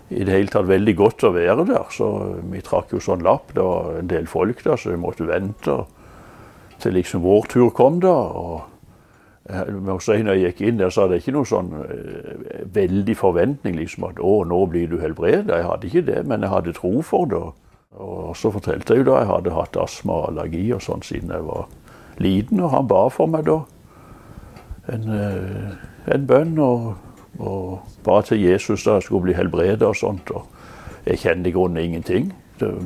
i 0.07 0.24
det 0.24 0.38
hele 0.38 0.51
tatt 0.55 0.72
veldig 0.72 0.95
godt 0.95 1.27
å 1.27 1.33
være 1.36 1.67
der. 1.67 1.83
Så 1.91 2.07
vi 2.48 2.63
trakk 2.63 2.95
jo 2.95 3.03
sånn 3.03 3.27
lapp. 3.27 3.51
Det 3.51 3.67
var 3.67 4.00
en 4.00 4.07
del 4.15 4.31
folk 4.31 4.63
der, 4.63 4.79
så 4.79 4.95
vi 4.95 5.03
måtte 5.03 5.27
vente 5.27 5.81
til 6.83 6.95
liksom 6.97 7.23
vår 7.23 7.49
tur 7.49 7.71
kom. 7.75 7.99
da, 8.03 8.13
og 8.13 8.61
jeg 9.49 9.75
må 9.83 9.97
når 9.99 10.33
jeg 10.33 10.53
gikk 10.53 10.61
inn 10.67 10.77
der, 10.79 10.89
så 10.89 11.03
hadde 11.03 11.17
jeg 11.17 11.25
ikke 11.25 11.35
noe 11.35 11.47
sånn 11.47 11.73
eh, 11.83 12.61
veldig 12.73 13.15
forventning 13.19 13.75
liksom 13.75 14.05
at 14.07 14.19
'å, 14.19 14.43
nå 14.47 14.65
blir 14.71 14.87
du 14.87 14.97
helbredet'. 15.01 15.51
Jeg 15.51 15.67
hadde 15.67 15.87
ikke 15.87 16.05
det, 16.07 16.25
men 16.27 16.41
jeg 16.41 16.49
hadde 16.49 16.73
tro 16.73 17.01
for 17.01 17.25
det. 17.25 17.43
Og 17.99 18.35
så 18.35 18.51
fortalte 18.51 18.93
jeg 18.93 19.03
jo 19.03 19.11
da 19.11 19.19
jeg 19.19 19.27
hadde 19.27 19.53
hatt 19.53 19.77
astma 19.77 20.13
og 20.13 20.27
allergi 20.29 20.71
og 20.73 20.81
sånn 20.81 21.03
siden 21.03 21.29
jeg 21.29 21.45
var 21.45 21.67
liten, 22.17 22.59
og 22.59 22.71
han 22.71 22.87
ba 22.87 23.07
for 23.09 23.27
meg 23.27 23.45
da 23.45 23.59
en, 24.87 25.09
en 26.07 26.27
bønn. 26.27 26.59
og, 26.59 26.95
og 27.39 27.79
ba 28.05 28.21
til 28.21 28.41
Jesus 28.41 28.83
da 28.83 28.97
jeg 28.97 29.07
skulle 29.07 29.27
bli 29.27 29.33
helbredet 29.33 29.87
og 29.87 29.95
sånt. 29.95 30.31
og 30.31 30.45
Jeg 31.05 31.19
kjenner 31.19 31.49
i 31.49 31.51
grunnen 31.51 31.83
ingenting. 31.83 32.33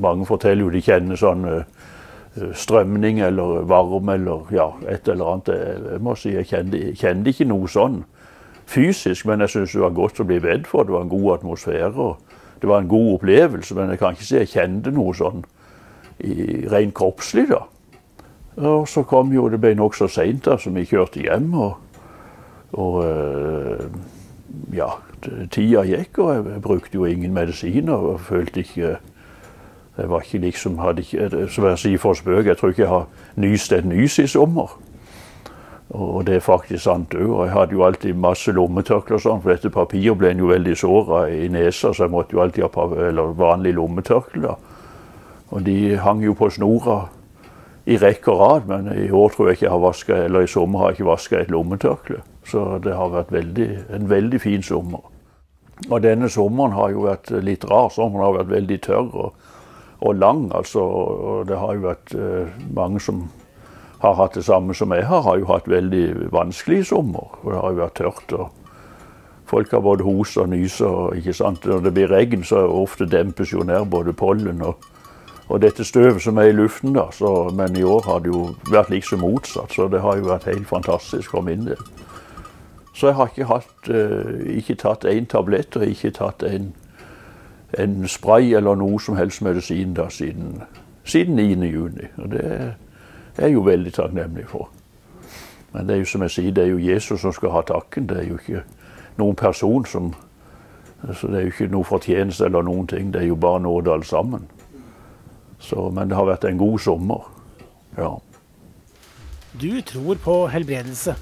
Mange 0.02 0.26
forteller 0.26 0.64
jo 0.64 0.70
de 0.70 0.82
kjenner 0.82 1.20
sånn 1.20 1.46
strømning 2.54 3.22
eller 3.26 3.64
varme 3.68 4.14
eller 4.14 4.52
ja, 4.54 4.72
et 4.90 5.08
eller 5.08 5.34
annet. 5.34 5.52
Jeg 5.94 6.02
må 6.06 6.16
si 6.16 6.34
jeg 6.36 6.50
kjente, 6.50 6.82
kjente 7.00 7.34
ikke 7.34 7.48
noe 7.50 7.70
sånn 7.72 8.02
fysisk, 8.68 9.26
men 9.28 9.44
jeg 9.46 9.54
syns 9.54 9.76
det 9.76 9.84
var 9.84 9.96
godt 9.96 10.22
å 10.22 10.28
bli 10.28 10.40
bedt 10.44 10.68
for. 10.68 10.88
Det 10.88 10.96
var 10.96 11.06
en 11.06 11.14
god 11.14 11.38
atmosfære. 11.38 11.94
og 11.96 12.62
Det 12.62 12.70
var 12.70 12.82
en 12.82 12.92
god 12.92 13.14
opplevelse, 13.16 13.76
men 13.76 13.90
jeg 13.90 14.00
kan 14.00 14.14
ikke 14.14 14.28
si 14.28 14.38
jeg 14.38 14.54
kjente 14.54 14.92
noe 14.92 15.16
sånn 15.16 15.44
i, 16.20 16.68
rent 16.68 16.94
kroppslig. 16.98 17.48
da. 17.50 17.64
Og 18.58 18.88
så 18.90 19.04
kom 19.04 19.34
jo 19.34 19.50
Det 19.50 19.60
ble 19.62 19.76
nokså 19.76 20.08
seint, 20.08 20.46
så 20.46 20.70
vi 20.74 20.86
kjørte 20.86 21.22
hjem. 21.22 21.54
Og, 21.54 21.78
og 22.74 23.04
ja, 24.74 24.90
tida 25.52 25.84
gikk, 25.86 26.20
og 26.20 26.34
jeg 26.34 26.62
brukte 26.62 26.98
jo 26.98 27.06
ingen 27.06 27.34
medisiner 27.34 27.94
og 27.94 28.20
følte 28.28 28.60
ikke 28.66 28.98
jeg 29.98 30.10
var 30.10 30.22
ikke 30.22 30.38
liksom, 30.38 30.78
hadde 30.78 31.02
ikke, 31.02 31.48
Som 31.50 31.66
jeg 31.66 31.80
sier 31.82 31.98
for 31.98 32.14
spøk, 32.14 32.46
jeg 32.46 32.58
tror 32.58 32.70
ikke 32.70 32.82
jeg 32.84 32.90
har 32.90 33.08
nyst 33.36 33.72
et 33.74 33.86
nys 33.86 34.20
i 34.20 34.28
sommer. 34.28 34.78
Og 35.90 36.26
det 36.28 36.36
er 36.36 36.44
faktisk 36.44 36.84
sant 36.84 37.16
òg. 37.16 37.46
Jeg 37.46 37.54
hadde 37.54 37.74
jo 37.74 37.84
alltid 37.88 38.14
masse 38.20 38.52
lommetørklær, 38.52 39.22
sånn, 39.24 39.42
for 39.42 39.54
dette 39.54 39.72
papiret 39.72 40.20
ble 40.20 40.34
en 40.34 40.42
jo 40.44 40.50
veldig 40.52 40.76
såra 40.78 41.28
i 41.32 41.48
nesa, 41.48 41.94
så 41.94 42.06
jeg 42.06 42.12
måtte 42.14 42.36
jo 42.36 42.44
alltid 42.44 42.68
ha 42.68 42.88
vanlig 43.40 43.74
lommetørkle. 43.78 44.56
Og 45.48 45.64
de 45.64 45.96
hang 46.04 46.26
jo 46.26 46.36
på 46.36 46.50
snora 46.52 47.06
i 47.88 47.96
rekke 47.98 48.34
og 48.34 48.42
rad, 48.42 48.66
men 48.68 48.90
i 49.00 49.12
år 49.16 49.32
tror 49.32 49.48
jeg 49.48 49.58
ikke 49.58 49.66
jeg 49.66 49.72
har 49.72 49.86
vasket, 49.86 50.24
eller 50.26 50.44
i 50.44 50.52
sommer 50.52 50.84
har 50.84 50.92
jeg 50.92 51.00
ikke 51.00 51.12
vaska 51.14 51.40
et 51.40 51.54
lommetørkle. 51.56 52.20
Så 52.48 52.66
det 52.84 52.96
har 52.96 53.14
vært 53.14 53.32
veldig, 53.32 53.70
en 53.96 54.10
veldig 54.10 54.42
fin 54.44 54.64
sommer. 54.64 55.08
Og 55.88 56.02
denne 56.04 56.28
sommeren 56.30 56.76
har 56.76 56.92
jo 56.92 57.06
vært 57.06 57.32
litt 57.46 57.64
rar. 57.70 57.88
Sommeren 57.94 58.26
har 58.26 58.42
vært 58.42 58.52
veldig 58.52 58.80
tørr. 58.84 59.14
og 59.14 59.34
og 60.02 60.16
lang. 60.16 60.52
altså, 60.56 60.80
og 60.80 61.48
Det 61.48 61.58
har 61.58 61.74
jo 61.74 61.88
vært 61.88 62.14
eh, 62.16 62.64
mange 62.74 63.00
som 63.00 63.30
har 64.00 64.14
hatt 64.14 64.34
det 64.38 64.46
samme 64.46 64.74
som 64.78 64.92
jeg 64.94 65.06
har, 65.06 65.22
har 65.22 65.38
jo 65.38 65.50
hatt 65.50 65.68
veldig 65.68 66.32
vanskelig 66.32 66.80
i 66.80 66.84
sommer. 66.84 67.40
Og 67.44 67.52
det 67.52 67.62
har 67.62 67.72
jo 67.72 67.82
vært 67.82 67.98
tørt. 67.98 68.34
og 68.34 68.50
Folk 69.48 69.72
har 69.72 69.82
både 69.82 70.04
hos 70.04 70.38
og 70.38 70.50
nyser. 70.50 71.16
ikke 71.18 71.34
sant? 71.34 71.66
Når 71.66 71.80
det 71.80 71.94
blir 71.94 72.12
regn, 72.12 72.44
så 72.44 72.68
ofte 72.68 73.06
dempes 73.06 73.54
jo 73.54 73.64
ned 73.64 73.90
både 73.90 74.14
pollen 74.14 74.62
og, 74.62 74.76
og 75.48 75.62
dette 75.62 75.84
støvet 75.84 76.22
som 76.22 76.38
er 76.38 76.52
i 76.52 76.58
luften. 76.58 76.94
da, 76.94 77.10
så, 77.12 77.50
Men 77.54 77.76
i 77.78 77.84
år 77.84 78.04
har 78.06 78.20
det 78.20 78.34
jo 78.34 78.56
vært 78.70 78.90
liksom 78.90 79.20
motsatt, 79.20 79.74
så 79.74 79.88
det 79.88 80.02
har 80.02 80.18
jo 80.18 80.30
vært 80.30 80.46
helt 80.52 80.68
fantastisk 80.68 81.32
for 81.32 81.42
min 81.42 81.66
del. 81.66 81.82
Så 82.94 83.08
jeg 83.08 83.16
har 83.16 83.28
ikke, 83.30 83.46
hatt, 83.46 83.90
eh, 83.90 84.58
ikke 84.58 84.76
tatt 84.76 85.06
én 85.06 85.26
tablett 85.26 85.76
og 85.78 85.86
ikke 85.86 86.12
tatt 86.12 86.44
en 86.44 86.74
en 87.74 88.08
spray 88.08 88.54
eller 88.54 88.76
noe 88.76 89.00
som 89.00 89.16
helst 89.16 89.42
medisin 89.42 89.94
da 89.94 90.08
siden, 90.10 90.62
siden 91.04 91.36
9. 91.36 91.68
juni. 91.72 92.08
Og 92.18 92.32
det 92.32 92.44
er 92.46 92.72
jeg 93.38 93.54
jo 93.54 93.62
veldig 93.62 93.94
takknemlig 93.94 94.48
for. 94.48 94.70
Men 95.74 95.88
det 95.88 95.96
er 95.96 96.00
jo 96.00 96.06
som 96.06 96.24
jeg 96.26 96.32
sier, 96.32 96.52
det 96.52 96.64
er 96.64 96.72
jo 96.72 96.78
Jesus 96.78 97.22
som 97.22 97.34
skal 97.34 97.54
ha 97.54 97.62
takken. 97.62 98.08
Det 98.10 98.18
er 98.18 98.30
jo 98.30 98.40
ikke 98.40 98.64
noen 99.18 99.36
person 99.36 99.86
som 99.86 100.14
Så 101.14 101.28
Det 101.28 101.36
er 101.36 101.42
jo 101.42 101.52
ikke 101.54 101.68
noe 101.70 101.86
fortjeneste 101.86 102.46
eller 102.46 102.62
noen 102.66 102.88
ting. 102.88 103.14
Det 103.14 103.22
er 103.22 103.28
jo 103.28 103.36
bare 103.36 103.60
nåde 103.60 103.92
alle 103.94 104.04
sammen. 104.04 104.48
Så, 105.60 105.90
men 105.94 106.10
det 106.10 106.18
har 106.18 106.26
vært 106.26 106.44
en 106.50 106.58
god 106.58 106.80
sommer. 106.80 107.28
Ja. 107.98 108.16
Du 109.62 109.82
tror 109.82 110.16
på 110.16 110.48
helbredelse? 110.48 111.16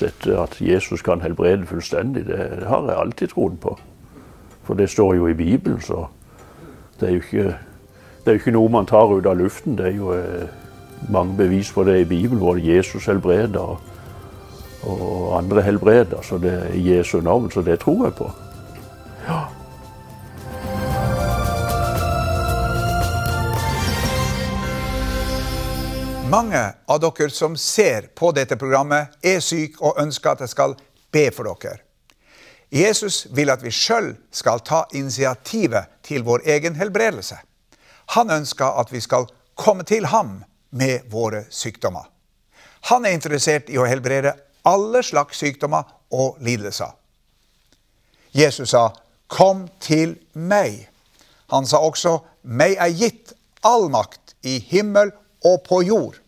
Dette 0.00 0.38
At 0.38 0.60
Jesus 0.60 1.02
kan 1.02 1.20
helbrede 1.20 1.66
fullstendig, 1.66 2.26
det, 2.26 2.38
det 2.60 2.68
har 2.68 2.86
jeg 2.86 2.98
alltid 3.00 3.28
trodd 3.28 3.58
på. 3.60 3.78
For 4.66 4.74
det 4.74 4.90
står 4.90 5.14
jo 5.14 5.28
i 5.30 5.34
Bibelen, 5.34 5.80
så 5.80 6.06
det 7.00 7.08
er 7.08 7.12
jo 7.12 7.22
ikke, 7.22 7.58
er 8.26 8.38
ikke 8.38 8.54
noe 8.56 8.70
man 8.72 8.86
tar 8.86 9.12
ut 9.12 9.26
av 9.26 9.38
luften. 9.38 9.76
Det 9.78 9.86
er 9.86 9.94
jo 9.94 10.14
eh, 10.16 10.48
mange 11.08 11.36
bevis 11.38 11.70
på 11.72 11.84
det 11.86 12.00
i 12.00 12.08
Bibelen, 12.08 12.42
hvor 12.42 12.58
Jesus 12.58 13.06
helbreder 13.06 13.78
og 14.86 15.38
andre 15.38 15.62
helbreder. 15.62 16.22
Så 16.22 16.38
det 16.38 16.52
er 16.52 16.74
Jesu 16.74 17.20
navn, 17.20 17.50
så 17.50 17.62
det 17.62 17.80
tror 17.80 18.04
jeg 18.04 18.14
på. 18.18 18.30
Ja. 19.28 19.44
Mange 26.26 26.58
av 26.88 26.98
dere 27.00 27.30
som 27.30 27.54
ser 27.56 28.10
på 28.18 28.32
dette 28.34 28.58
programmet, 28.58 29.14
er 29.22 29.38
syke 29.40 29.78
og 29.78 30.00
ønsker 30.02 30.34
at 30.34 30.42
jeg 30.42 30.50
skal 30.50 30.74
be 31.14 31.28
for 31.30 31.46
dere. 31.46 31.85
Jesus 32.76 33.26
vil 33.30 33.50
at 33.50 33.62
vi 33.64 33.70
sjøl 33.72 34.12
skal 34.34 34.60
ta 34.66 34.84
initiativet 34.92 35.88
til 36.06 36.24
vår 36.26 36.44
egen 36.56 36.76
helbredelse. 36.76 37.38
Han 38.16 38.30
ønsker 38.30 38.78
at 38.80 38.92
vi 38.92 39.00
skal 39.00 39.28
komme 39.54 39.86
til 39.86 40.06
ham 40.06 40.42
med 40.70 41.06
våre 41.10 41.44
sykdommer. 41.50 42.04
Han 42.90 43.06
er 43.06 43.16
interessert 43.16 43.70
i 43.72 43.78
å 43.78 43.86
helbrede 43.88 44.34
alle 44.66 45.02
slags 45.02 45.40
sykdommer 45.40 45.86
og 46.12 46.38
lidelser. 46.40 46.92
Jesus 48.34 48.70
sa, 48.70 48.90
'Kom 49.28 49.68
til 49.80 50.18
meg'. 50.34 50.88
Han 51.50 51.66
sa 51.66 51.76
også, 51.76 52.18
'Meg 52.44 52.76
er 52.78 52.88
gitt 52.88 53.32
all 53.64 53.88
makt 53.88 54.34
i 54.42 54.58
himmel 54.58 55.10
og 55.44 55.62
på 55.62 55.82
jord'. 55.82 56.20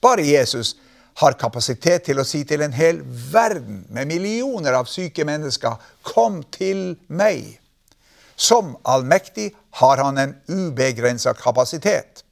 Bare 0.00 0.26
Jesus 0.26 0.76
har 1.20 1.36
kapasitet 1.40 2.06
til 2.06 2.20
å 2.20 2.26
si 2.26 2.42
til 2.48 2.62
en 2.64 2.72
hel 2.72 3.02
verden 3.04 3.82
med 3.92 4.08
millioner 4.08 4.78
av 4.78 4.88
syke 4.90 5.26
mennesker 5.28 5.80
Kom 6.06 6.40
til 6.54 6.96
meg. 7.08 7.58
Som 8.36 8.76
allmektig 8.88 9.52
har 9.82 10.00
han 10.02 10.18
en 10.18 10.34
ubegrensa 10.48 11.34
kapasitet. 11.36 12.24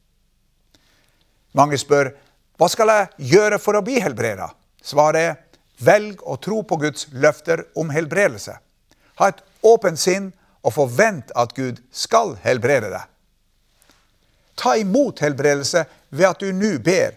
Mange 1.53 1.79
spør 1.79 2.14
hva 2.61 2.69
skal 2.69 2.90
jeg 2.93 3.31
gjøre 3.35 3.59
for 3.61 3.79
å 3.79 3.85
bli 3.85 4.01
helbreda? 4.03 4.51
Svaret 4.85 5.21
er 5.21 5.38
velg 5.81 6.21
å 6.29 6.37
tro 6.37 6.61
på 6.61 6.77
Guds 6.83 7.07
løfter 7.12 7.62
om 7.81 7.88
helbredelse. 7.93 8.53
Ha 9.21 9.29
et 9.31 9.40
åpent 9.64 10.01
sinn 10.01 10.29
og 10.61 10.75
forvent 10.77 11.33
at 11.40 11.55
Gud 11.57 11.81
skal 11.93 12.35
helbrede 12.45 12.90
deg. 12.93 13.07
Ta 14.61 14.75
imot 14.77 15.23
helbredelse 15.25 15.87
ved 16.12 16.27
at 16.29 16.43
du 16.45 16.53
nå 16.53 16.75
ber 16.85 17.16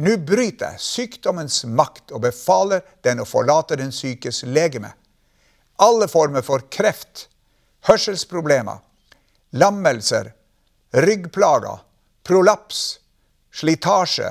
Nå 0.00 0.16
bryter 0.24 0.72
jeg 0.78 0.80
sykdommens 0.80 1.58
makt 1.68 2.14
og 2.16 2.22
befaler 2.24 2.80
den 3.04 3.20
å 3.20 3.28
forlate 3.28 3.76
den 3.76 3.92
sykes 3.92 4.42
legeme. 4.48 4.94
Alle 5.80 6.08
former 6.08 6.44
for 6.44 6.64
kreft, 6.72 7.26
hørselsproblemer, 7.88 8.80
lammelser, 9.60 10.30
ryggplager, 11.04 11.82
prolaps, 12.24 13.00
slitasje, 13.52 14.30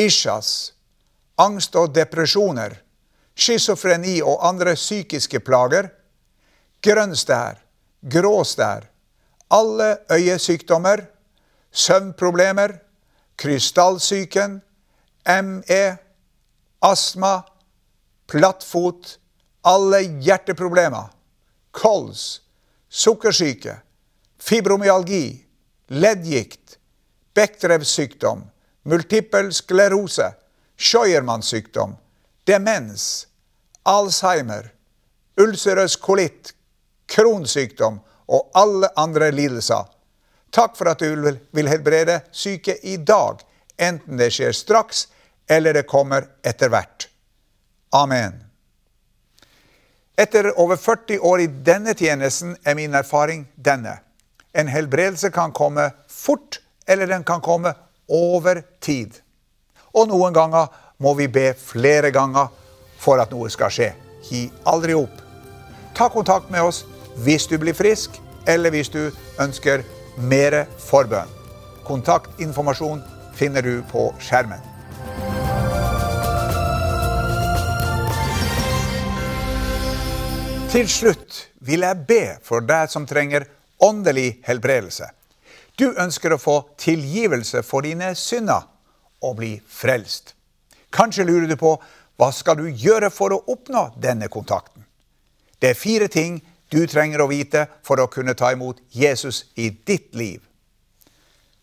isjas, 0.00 0.72
angst 1.40 1.76
og 1.76 1.92
depresjoner, 1.96 2.78
schizofreni 3.36 4.20
og 4.24 4.40
andre 4.48 4.74
psykiske 4.78 5.42
plager, 5.44 5.90
grønn 6.80 7.12
stær, 7.16 7.60
grå 8.00 8.40
stær, 8.48 8.88
alle 9.52 9.92
øyesykdommer, 10.12 11.04
søvnproblemer, 11.70 12.78
krystallsyken, 13.40 14.60
ME, 15.24 15.96
astma, 16.80 17.42
plattfot, 18.26 19.18
alle 19.62 20.00
hjerteproblemer, 20.22 21.10
kols, 21.70 22.40
sukkersyke, 22.88 23.76
fibromyalgi, 24.40 25.24
leddgikt, 25.88 26.78
Bechdrevs 27.34 27.88
sykdom, 27.94 28.42
multippel 28.82 29.52
sklerose, 29.54 30.32
Scheuermanns 30.76 31.52
sykdom, 31.52 31.92
demens, 32.48 33.26
Alzheimer, 33.86 34.72
ulcerøs 35.40 35.96
kolitt, 36.00 36.54
kronsykdom 37.10 38.00
og 38.30 38.50
alle 38.58 38.90
andre 38.98 39.30
lidelser. 39.34 39.86
Takk 40.50 40.74
for 40.78 40.90
at 40.90 41.02
du 41.02 41.30
vil 41.54 41.70
helbrede 41.70 42.20
syke 42.32 42.76
i 42.82 42.96
dag, 42.96 43.42
enten 43.80 44.20
det 44.20 44.30
skjer 44.34 44.52
straks 44.56 45.08
eller 45.50 45.74
det 45.74 45.88
kommer 45.88 46.28
etter 46.46 46.70
hvert. 46.70 47.08
Amen. 47.96 48.36
Etter 50.20 50.52
over 50.60 50.76
40 50.76 51.18
år 51.18 51.40
i 51.40 51.48
denne 51.66 51.94
tjenesten 51.96 52.52
er 52.64 52.76
min 52.76 52.94
erfaring 52.94 53.46
denne. 53.56 53.96
En 54.52 54.68
helbredelse 54.68 55.30
kan 55.30 55.52
komme 55.52 55.90
fort, 56.08 56.60
eller 56.86 57.06
den 57.06 57.24
kan 57.24 57.40
komme 57.40 57.72
over 58.08 58.62
tid. 58.80 59.16
Og 59.94 60.10
noen 60.10 60.34
ganger 60.34 60.68
må 60.98 61.14
vi 61.18 61.28
be 61.28 61.52
flere 61.56 62.10
ganger 62.12 62.50
for 63.00 63.22
at 63.22 63.32
noe 63.32 63.50
skal 63.50 63.72
skje. 63.72 63.92
Gi 64.28 64.44
aldri 64.68 64.94
opp. 64.94 65.22
Ta 65.96 66.10
kontakt 66.12 66.50
med 66.50 66.62
oss 66.62 66.84
hvis 67.24 67.48
du 67.48 67.56
blir 67.58 67.74
frisk, 67.74 68.20
eller 68.46 68.70
hvis 68.70 68.92
du 68.92 69.08
ønsker 69.40 69.82
mer 70.20 70.64
forbønn. 70.78 71.32
Kontaktinformasjon 71.86 73.00
finner 73.34 73.62
du 73.62 73.82
på 73.90 74.10
skjermen. 74.20 74.60
Til 80.70 80.86
slutt 80.86 81.38
vil 81.66 81.82
jeg 81.82 82.04
be 82.06 82.24
for 82.46 82.62
deg 82.62 82.90
som 82.92 83.06
trenger 83.06 83.48
åndelig 83.82 84.40
helbredelse. 84.46 85.08
Du 85.74 85.88
ønsker 85.98 86.34
å 86.34 86.38
få 86.38 86.56
tilgivelse 86.78 87.64
for 87.66 87.82
dine 87.82 88.12
synder 88.14 88.68
og 89.26 89.38
bli 89.40 89.56
frelst. 89.66 90.36
Kanskje 90.94 91.26
lurer 91.26 91.48
du 91.50 91.56
på 91.58 91.72
hva 92.20 92.28
skal 92.36 92.60
du 92.60 92.68
gjøre 92.68 93.10
for 93.10 93.34
å 93.34 93.40
oppnå 93.50 93.86
denne 93.98 94.28
kontakten. 94.28 94.84
Det 95.58 95.72
er 95.72 95.78
fire 95.78 96.08
ting 96.12 96.38
du 96.70 96.84
trenger 96.86 97.24
å 97.24 97.30
vite 97.30 97.66
for 97.82 97.98
å 97.98 98.10
kunne 98.12 98.36
ta 98.38 98.52
imot 98.52 98.78
Jesus 98.92 99.46
i 99.56 99.70
ditt 99.72 100.14
liv. 100.14 100.44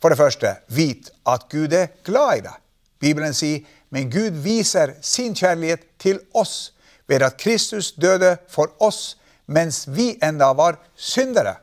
For 0.01 0.13
det 0.13 0.19
første, 0.19 0.55
vit 0.69 1.09
at 1.27 1.47
Gud 1.49 1.73
er 1.73 1.91
glad 2.05 2.37
i 2.37 2.45
deg. 2.45 2.57
Bibelen 2.99 3.33
sier, 3.33 3.65
men 3.93 4.09
Gud 4.11 4.37
viser 4.43 4.97
sin 5.01 5.35
kjærlighet 5.37 5.85
til 6.01 6.19
oss 6.37 6.73
ved 7.07 7.23
at 7.23 7.37
Kristus 7.39 7.93
døde 7.95 8.35
for 8.51 8.73
oss 8.83 9.15
mens 9.47 9.85
vi 9.87 10.17
enda 10.23 10.51
var 10.57 10.79
syndere. 10.95 11.55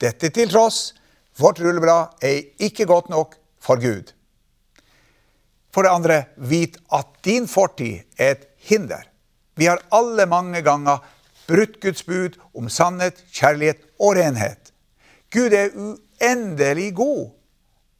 Dette 0.00 0.30
til 0.32 0.48
tross, 0.50 0.94
vårt 1.38 1.60
rulleblad 1.60 2.24
er 2.24 2.64
ikke 2.64 2.86
godt 2.88 3.10
nok 3.12 3.36
for 3.60 3.80
Gud. 3.82 4.14
For 5.74 5.84
det 5.84 5.92
andre, 5.92 6.18
vit 6.36 6.78
at 6.94 7.06
din 7.24 7.48
fortid 7.48 8.00
er 8.18 8.30
et 8.38 8.46
hinder. 8.70 9.04
Vi 9.54 9.68
har 9.68 9.82
alle 9.92 10.26
mange 10.26 10.62
ganger 10.62 11.02
brutt 11.48 11.80
Guds 11.82 12.02
bud 12.02 12.38
om 12.56 12.70
sannhet, 12.72 13.20
kjærlighet 13.34 13.84
og 14.00 14.16
renhet. 14.16 14.72
Gud 15.34 15.52
er 15.52 15.68
uendelig 15.74 16.07
god, 16.94 17.30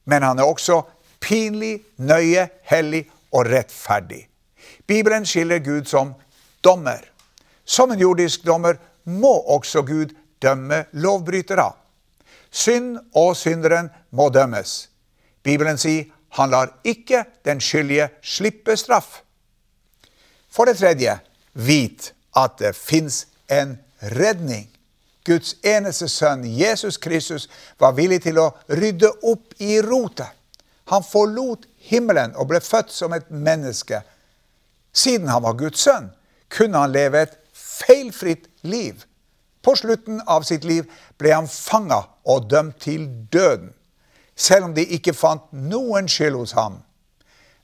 men 0.04 0.22
han 0.22 0.38
er 0.38 0.44
også 0.44 0.82
pinlig, 1.20 1.84
nøye, 1.96 2.48
hellig 2.62 3.04
og 3.32 3.46
rettferdig. 3.46 4.28
Bibelen 4.86 5.26
skiller 5.26 5.58
Gud 5.58 5.84
som 5.84 6.14
dommer. 6.64 7.04
Som 7.64 7.90
en 7.92 8.00
jordisk 8.00 8.46
dommer 8.46 8.78
må 9.04 9.32
også 9.46 9.82
Gud 9.82 10.14
dømme 10.42 10.84
lovbrytere. 10.92 11.72
Synd 12.50 12.98
og 13.14 13.36
synderen 13.36 13.90
må 14.10 14.28
dømmes. 14.28 14.88
Bibelen 15.42 15.78
sier 15.78 16.08
han 16.36 16.50
lar 16.50 16.72
ikke 16.84 17.24
den 17.44 17.60
skyldige 17.60 18.08
slippe 18.22 18.76
straff. 18.76 19.22
For 20.48 20.68
det 20.68 20.78
tredje, 20.80 21.18
vit 21.52 22.12
at 22.36 22.58
det 22.60 22.74
fins 22.76 23.26
en 23.50 23.78
redning. 24.00 24.68
Guds 25.28 25.54
eneste 25.66 26.08
sønn, 26.08 26.46
Jesus 26.48 26.96
Kristus, 26.96 27.48
var 27.78 27.96
villig 27.98 28.22
til 28.24 28.40
å 28.40 28.50
rydde 28.72 29.10
opp 29.28 29.54
i 29.60 29.78
rotet. 29.84 30.32
Han 30.88 31.04
forlot 31.04 31.66
himmelen 31.90 32.32
og 32.36 32.48
ble 32.48 32.62
født 32.64 32.92
som 32.92 33.12
et 33.12 33.28
menneske. 33.28 34.00
Siden 34.92 35.28
han 35.28 35.44
var 35.44 35.58
Guds 35.60 35.84
sønn, 35.84 36.08
kunne 36.48 36.80
han 36.80 36.94
leve 36.94 37.26
et 37.26 37.36
feilfritt 37.52 38.48
liv. 38.64 39.04
På 39.62 39.74
slutten 39.76 40.22
av 40.26 40.46
sitt 40.48 40.64
liv 40.64 40.88
ble 41.20 41.34
han 41.34 41.48
fanga 41.50 42.06
og 42.24 42.48
dømt 42.48 42.80
til 42.80 43.04
døden, 43.32 43.74
selv 44.36 44.70
om 44.70 44.74
de 44.74 44.86
ikke 44.96 45.16
fant 45.16 45.44
noen 45.52 46.08
skyld 46.08 46.38
hos 46.38 46.54
ham. 46.56 46.80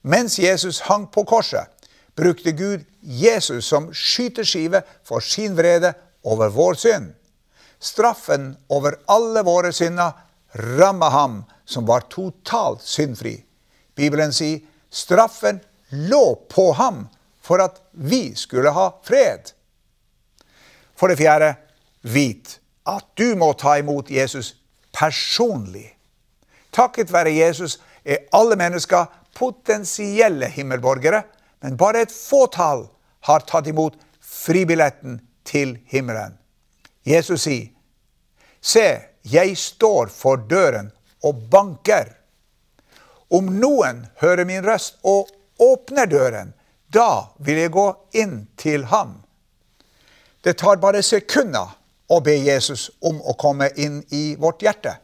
Mens 0.02 0.36
Jesus 0.38 0.82
hang 0.90 1.06
på 1.08 1.24
korset, 1.24 1.70
brukte 2.16 2.52
Gud 2.52 2.84
Jesus 3.00 3.64
som 3.64 3.88
skyteskive 3.94 4.82
for 5.06 5.24
sin 5.24 5.56
vrede 5.56 5.94
over 6.22 6.52
vår 6.52 6.76
synd. 6.78 7.14
Straffen 7.84 8.54
over 8.72 8.96
alle 9.12 9.42
våre 9.44 9.72
synder 9.76 10.12
ramma 10.54 11.08
ham 11.12 11.42
som 11.64 11.86
var 11.86 12.06
totalt 12.12 12.82
syndfri. 12.82 13.36
Bibelen 13.94 14.32
sier 14.32 14.62
straffen 14.90 15.60
lå 15.90 16.34
på 16.48 16.70
ham 16.78 17.04
for 17.44 17.60
at 17.60 17.82
vi 17.92 18.34
skulle 18.34 18.72
ha 18.72 18.88
fred. 19.04 19.52
For 20.96 21.12
det 21.12 21.18
fjerde, 21.20 21.54
vit 22.00 22.58
at 22.88 23.04
du 23.20 23.34
må 23.36 23.52
ta 23.58 23.76
imot 23.80 24.10
Jesus 24.10 24.54
personlig. 24.94 25.90
Takket 26.72 27.12
være 27.12 27.34
Jesus 27.36 27.78
er 28.04 28.24
alle 28.32 28.56
mennesker 28.56 29.10
potensielle 29.34 30.48
himmelborgere, 30.48 31.22
men 31.60 31.76
bare 31.76 32.04
et 32.04 32.14
fåtall 32.14 32.86
har 33.28 33.44
tatt 33.48 33.68
imot 33.68 33.96
fribilletten 34.20 35.20
til 35.44 35.78
himmelen. 35.92 36.38
Jesus 37.04 37.44
sier, 37.44 37.73
Se, 38.64 38.88
jeg 39.22 39.56
står 39.60 40.08
for 40.12 40.40
døren 40.48 40.88
og 41.24 41.42
banker. 41.52 42.14
Om 43.28 43.50
noen 43.60 44.06
hører 44.22 44.48
min 44.48 44.64
røst 44.64 44.96
og 45.04 45.28
åpner 45.60 46.08
døren, 46.08 46.54
da 46.88 47.34
vil 47.44 47.60
jeg 47.60 47.74
gå 47.74 47.86
inn 48.16 48.36
til 48.56 48.86
ham. 48.88 49.18
Det 50.44 50.56
tar 50.60 50.80
bare 50.80 51.02
sekunder 51.04 51.76
å 52.08 52.20
be 52.24 52.36
Jesus 52.36 52.90
om 53.04 53.20
å 53.20 53.36
komme 53.40 53.70
inn 53.80 54.02
i 54.12 54.36
vårt 54.40 54.64
hjerte. 54.64 54.96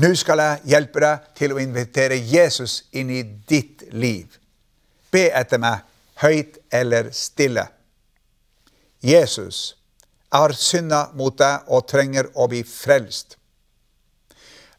Nå 0.00 0.12
skal 0.16 0.40
jeg 0.40 0.72
hjelpe 0.72 1.02
deg 1.02 1.26
til 1.36 1.52
å 1.54 1.60
invitere 1.60 2.16
Jesus 2.16 2.84
inn 2.96 3.10
i 3.10 3.22
ditt 3.22 3.88
liv. 3.92 4.38
Be 5.10 5.26
etter 5.34 5.60
meg, 5.60 5.82
høyt 6.22 6.60
eller 6.72 7.10
stille. 7.16 7.66
Jesus, 9.00 9.79
jeg 10.30 10.38
har 10.38 10.52
synda 10.54 11.00
mot 11.18 11.34
deg 11.38 11.70
og 11.74 11.88
trenger 11.90 12.28
å 12.38 12.46
bli 12.50 12.62
frelst. 12.66 13.34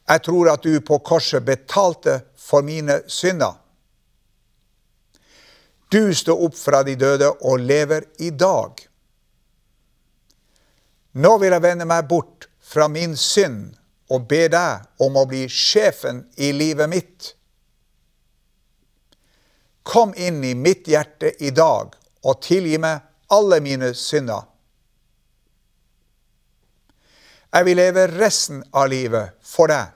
Jeg 0.07 0.23
tror 0.23 0.49
at 0.53 0.63
du 0.63 0.79
på 0.83 0.99
korset 1.03 1.43
betalte 1.43 2.21
for 2.39 2.63
mine 2.63 3.01
synder. 3.11 3.57
Du 5.91 6.15
står 6.15 6.45
opp 6.47 6.55
fra 6.55 6.81
de 6.87 6.95
døde 6.95 7.27
og 7.43 7.59
lever 7.59 8.07
i 8.23 8.29
dag. 8.31 8.79
Nå 11.19 11.31
vil 11.41 11.51
jeg 11.51 11.63
vende 11.65 11.87
meg 11.87 12.07
bort 12.07 12.47
fra 12.63 12.87
min 12.87 13.17
synd 13.19 13.73
og 14.11 14.29
be 14.31 14.45
deg 14.51 15.03
om 15.03 15.19
å 15.19 15.25
bli 15.27 15.43
sjefen 15.51 16.23
i 16.39 16.53
livet 16.55 16.91
mitt. 16.91 17.33
Kom 19.83 20.15
inn 20.15 20.39
i 20.47 20.53
mitt 20.55 20.87
hjerte 20.87 21.33
i 21.43 21.51
dag 21.51 21.97
og 22.23 22.39
tilgi 22.43 22.79
meg 22.79 23.03
alle 23.31 23.59
mine 23.63 23.91
synder. 23.97 24.47
Jeg 27.51 27.67
vil 27.67 27.77
leve 27.77 28.05
resten 28.07 28.61
av 28.71 28.87
livet 28.91 29.35
for 29.43 29.67
deg. 29.67 29.91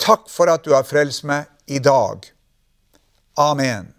Takk 0.00 0.28
for 0.32 0.48
at 0.48 0.64
du 0.64 0.72
har 0.72 0.86
frelst 0.88 1.24
meg 1.28 1.50
i 1.68 1.80
dag. 1.84 2.24
Amen. 3.36 3.90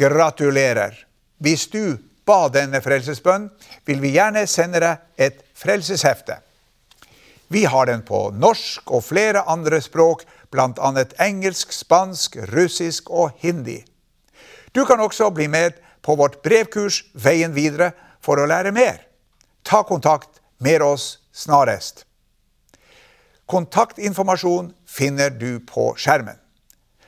Gratulerer. 0.00 0.94
Hvis 1.36 1.66
du 1.72 1.98
ba 2.24 2.46
denne 2.52 2.80
frelsesbønn, 2.80 3.50
vil 3.84 4.00
vi 4.00 4.14
gjerne 4.14 4.46
sende 4.48 4.80
deg 4.80 5.26
et 5.28 5.44
frelseshefte. 5.56 6.38
Vi 7.52 7.66
har 7.68 7.90
den 7.90 8.04
på 8.06 8.28
norsk 8.32 8.92
og 8.94 9.04
flere 9.04 9.42
andre 9.50 9.82
språk, 9.84 10.24
bl.a. 10.52 10.90
engelsk, 11.20 11.74
spansk, 11.74 12.38
russisk 12.54 13.10
og 13.10 13.36
hindi. 13.42 13.82
Du 14.72 14.84
kan 14.86 15.00
også 15.02 15.28
bli 15.34 15.48
med 15.50 15.76
på 16.00 16.16
vårt 16.16 16.40
brevkurs 16.46 17.02
Veien 17.12 17.52
videre 17.52 17.90
for 18.24 18.40
å 18.40 18.48
lære 18.48 18.72
mer. 18.72 19.09
Ta 19.70 19.82
kontakt 19.82 20.28
med 20.58 20.82
oss 20.82 21.18
snarest. 21.32 22.06
Kontaktinformasjon 23.46 24.72
finner 24.86 25.30
du 25.30 25.60
på 25.60 25.94
skjermen. 25.96 26.34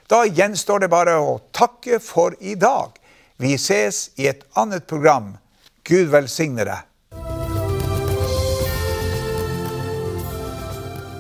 Da 0.07 0.20
gjenstår 0.27 0.85
det 0.85 0.88
bare 0.92 1.16
å 1.18 1.40
takke 1.51 1.98
for 1.98 2.37
i 2.38 2.55
dag. 2.55 2.94
Vi 3.42 3.57
ses 3.59 4.12
i 4.14 4.29
et 4.31 4.44
annet 4.55 4.87
program. 4.87 5.33
Gud 5.83 6.12
velsigne 6.14 6.62
deg. 6.68 6.87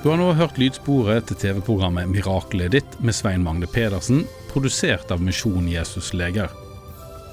Du 0.04 0.08
har 0.12 0.22
nå 0.22 0.30
hørt 0.38 0.62
lydsporet 0.62 1.26
til 1.26 1.40
TV-programmet 1.42 2.06
'Miraklet 2.06 2.70
ditt' 2.78 3.00
med 3.02 3.18
Svein 3.18 3.42
Magne 3.42 3.66
Pedersen, 3.66 4.28
produsert 4.54 5.10
av 5.10 5.18
Misjon 5.18 5.66
Jesus 5.66 6.14
Leger. 6.14 6.54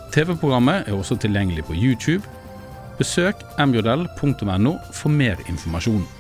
TV-programmet 0.10 0.90
er 0.90 0.98
også 0.98 1.22
tilgjengelig 1.22 1.70
på 1.70 1.78
YouTube. 1.78 2.39
Besøk 3.00 3.44
mjodell.no 3.72 4.78
for 4.92 5.10
mer 5.10 5.40
informasjon. 5.48 6.19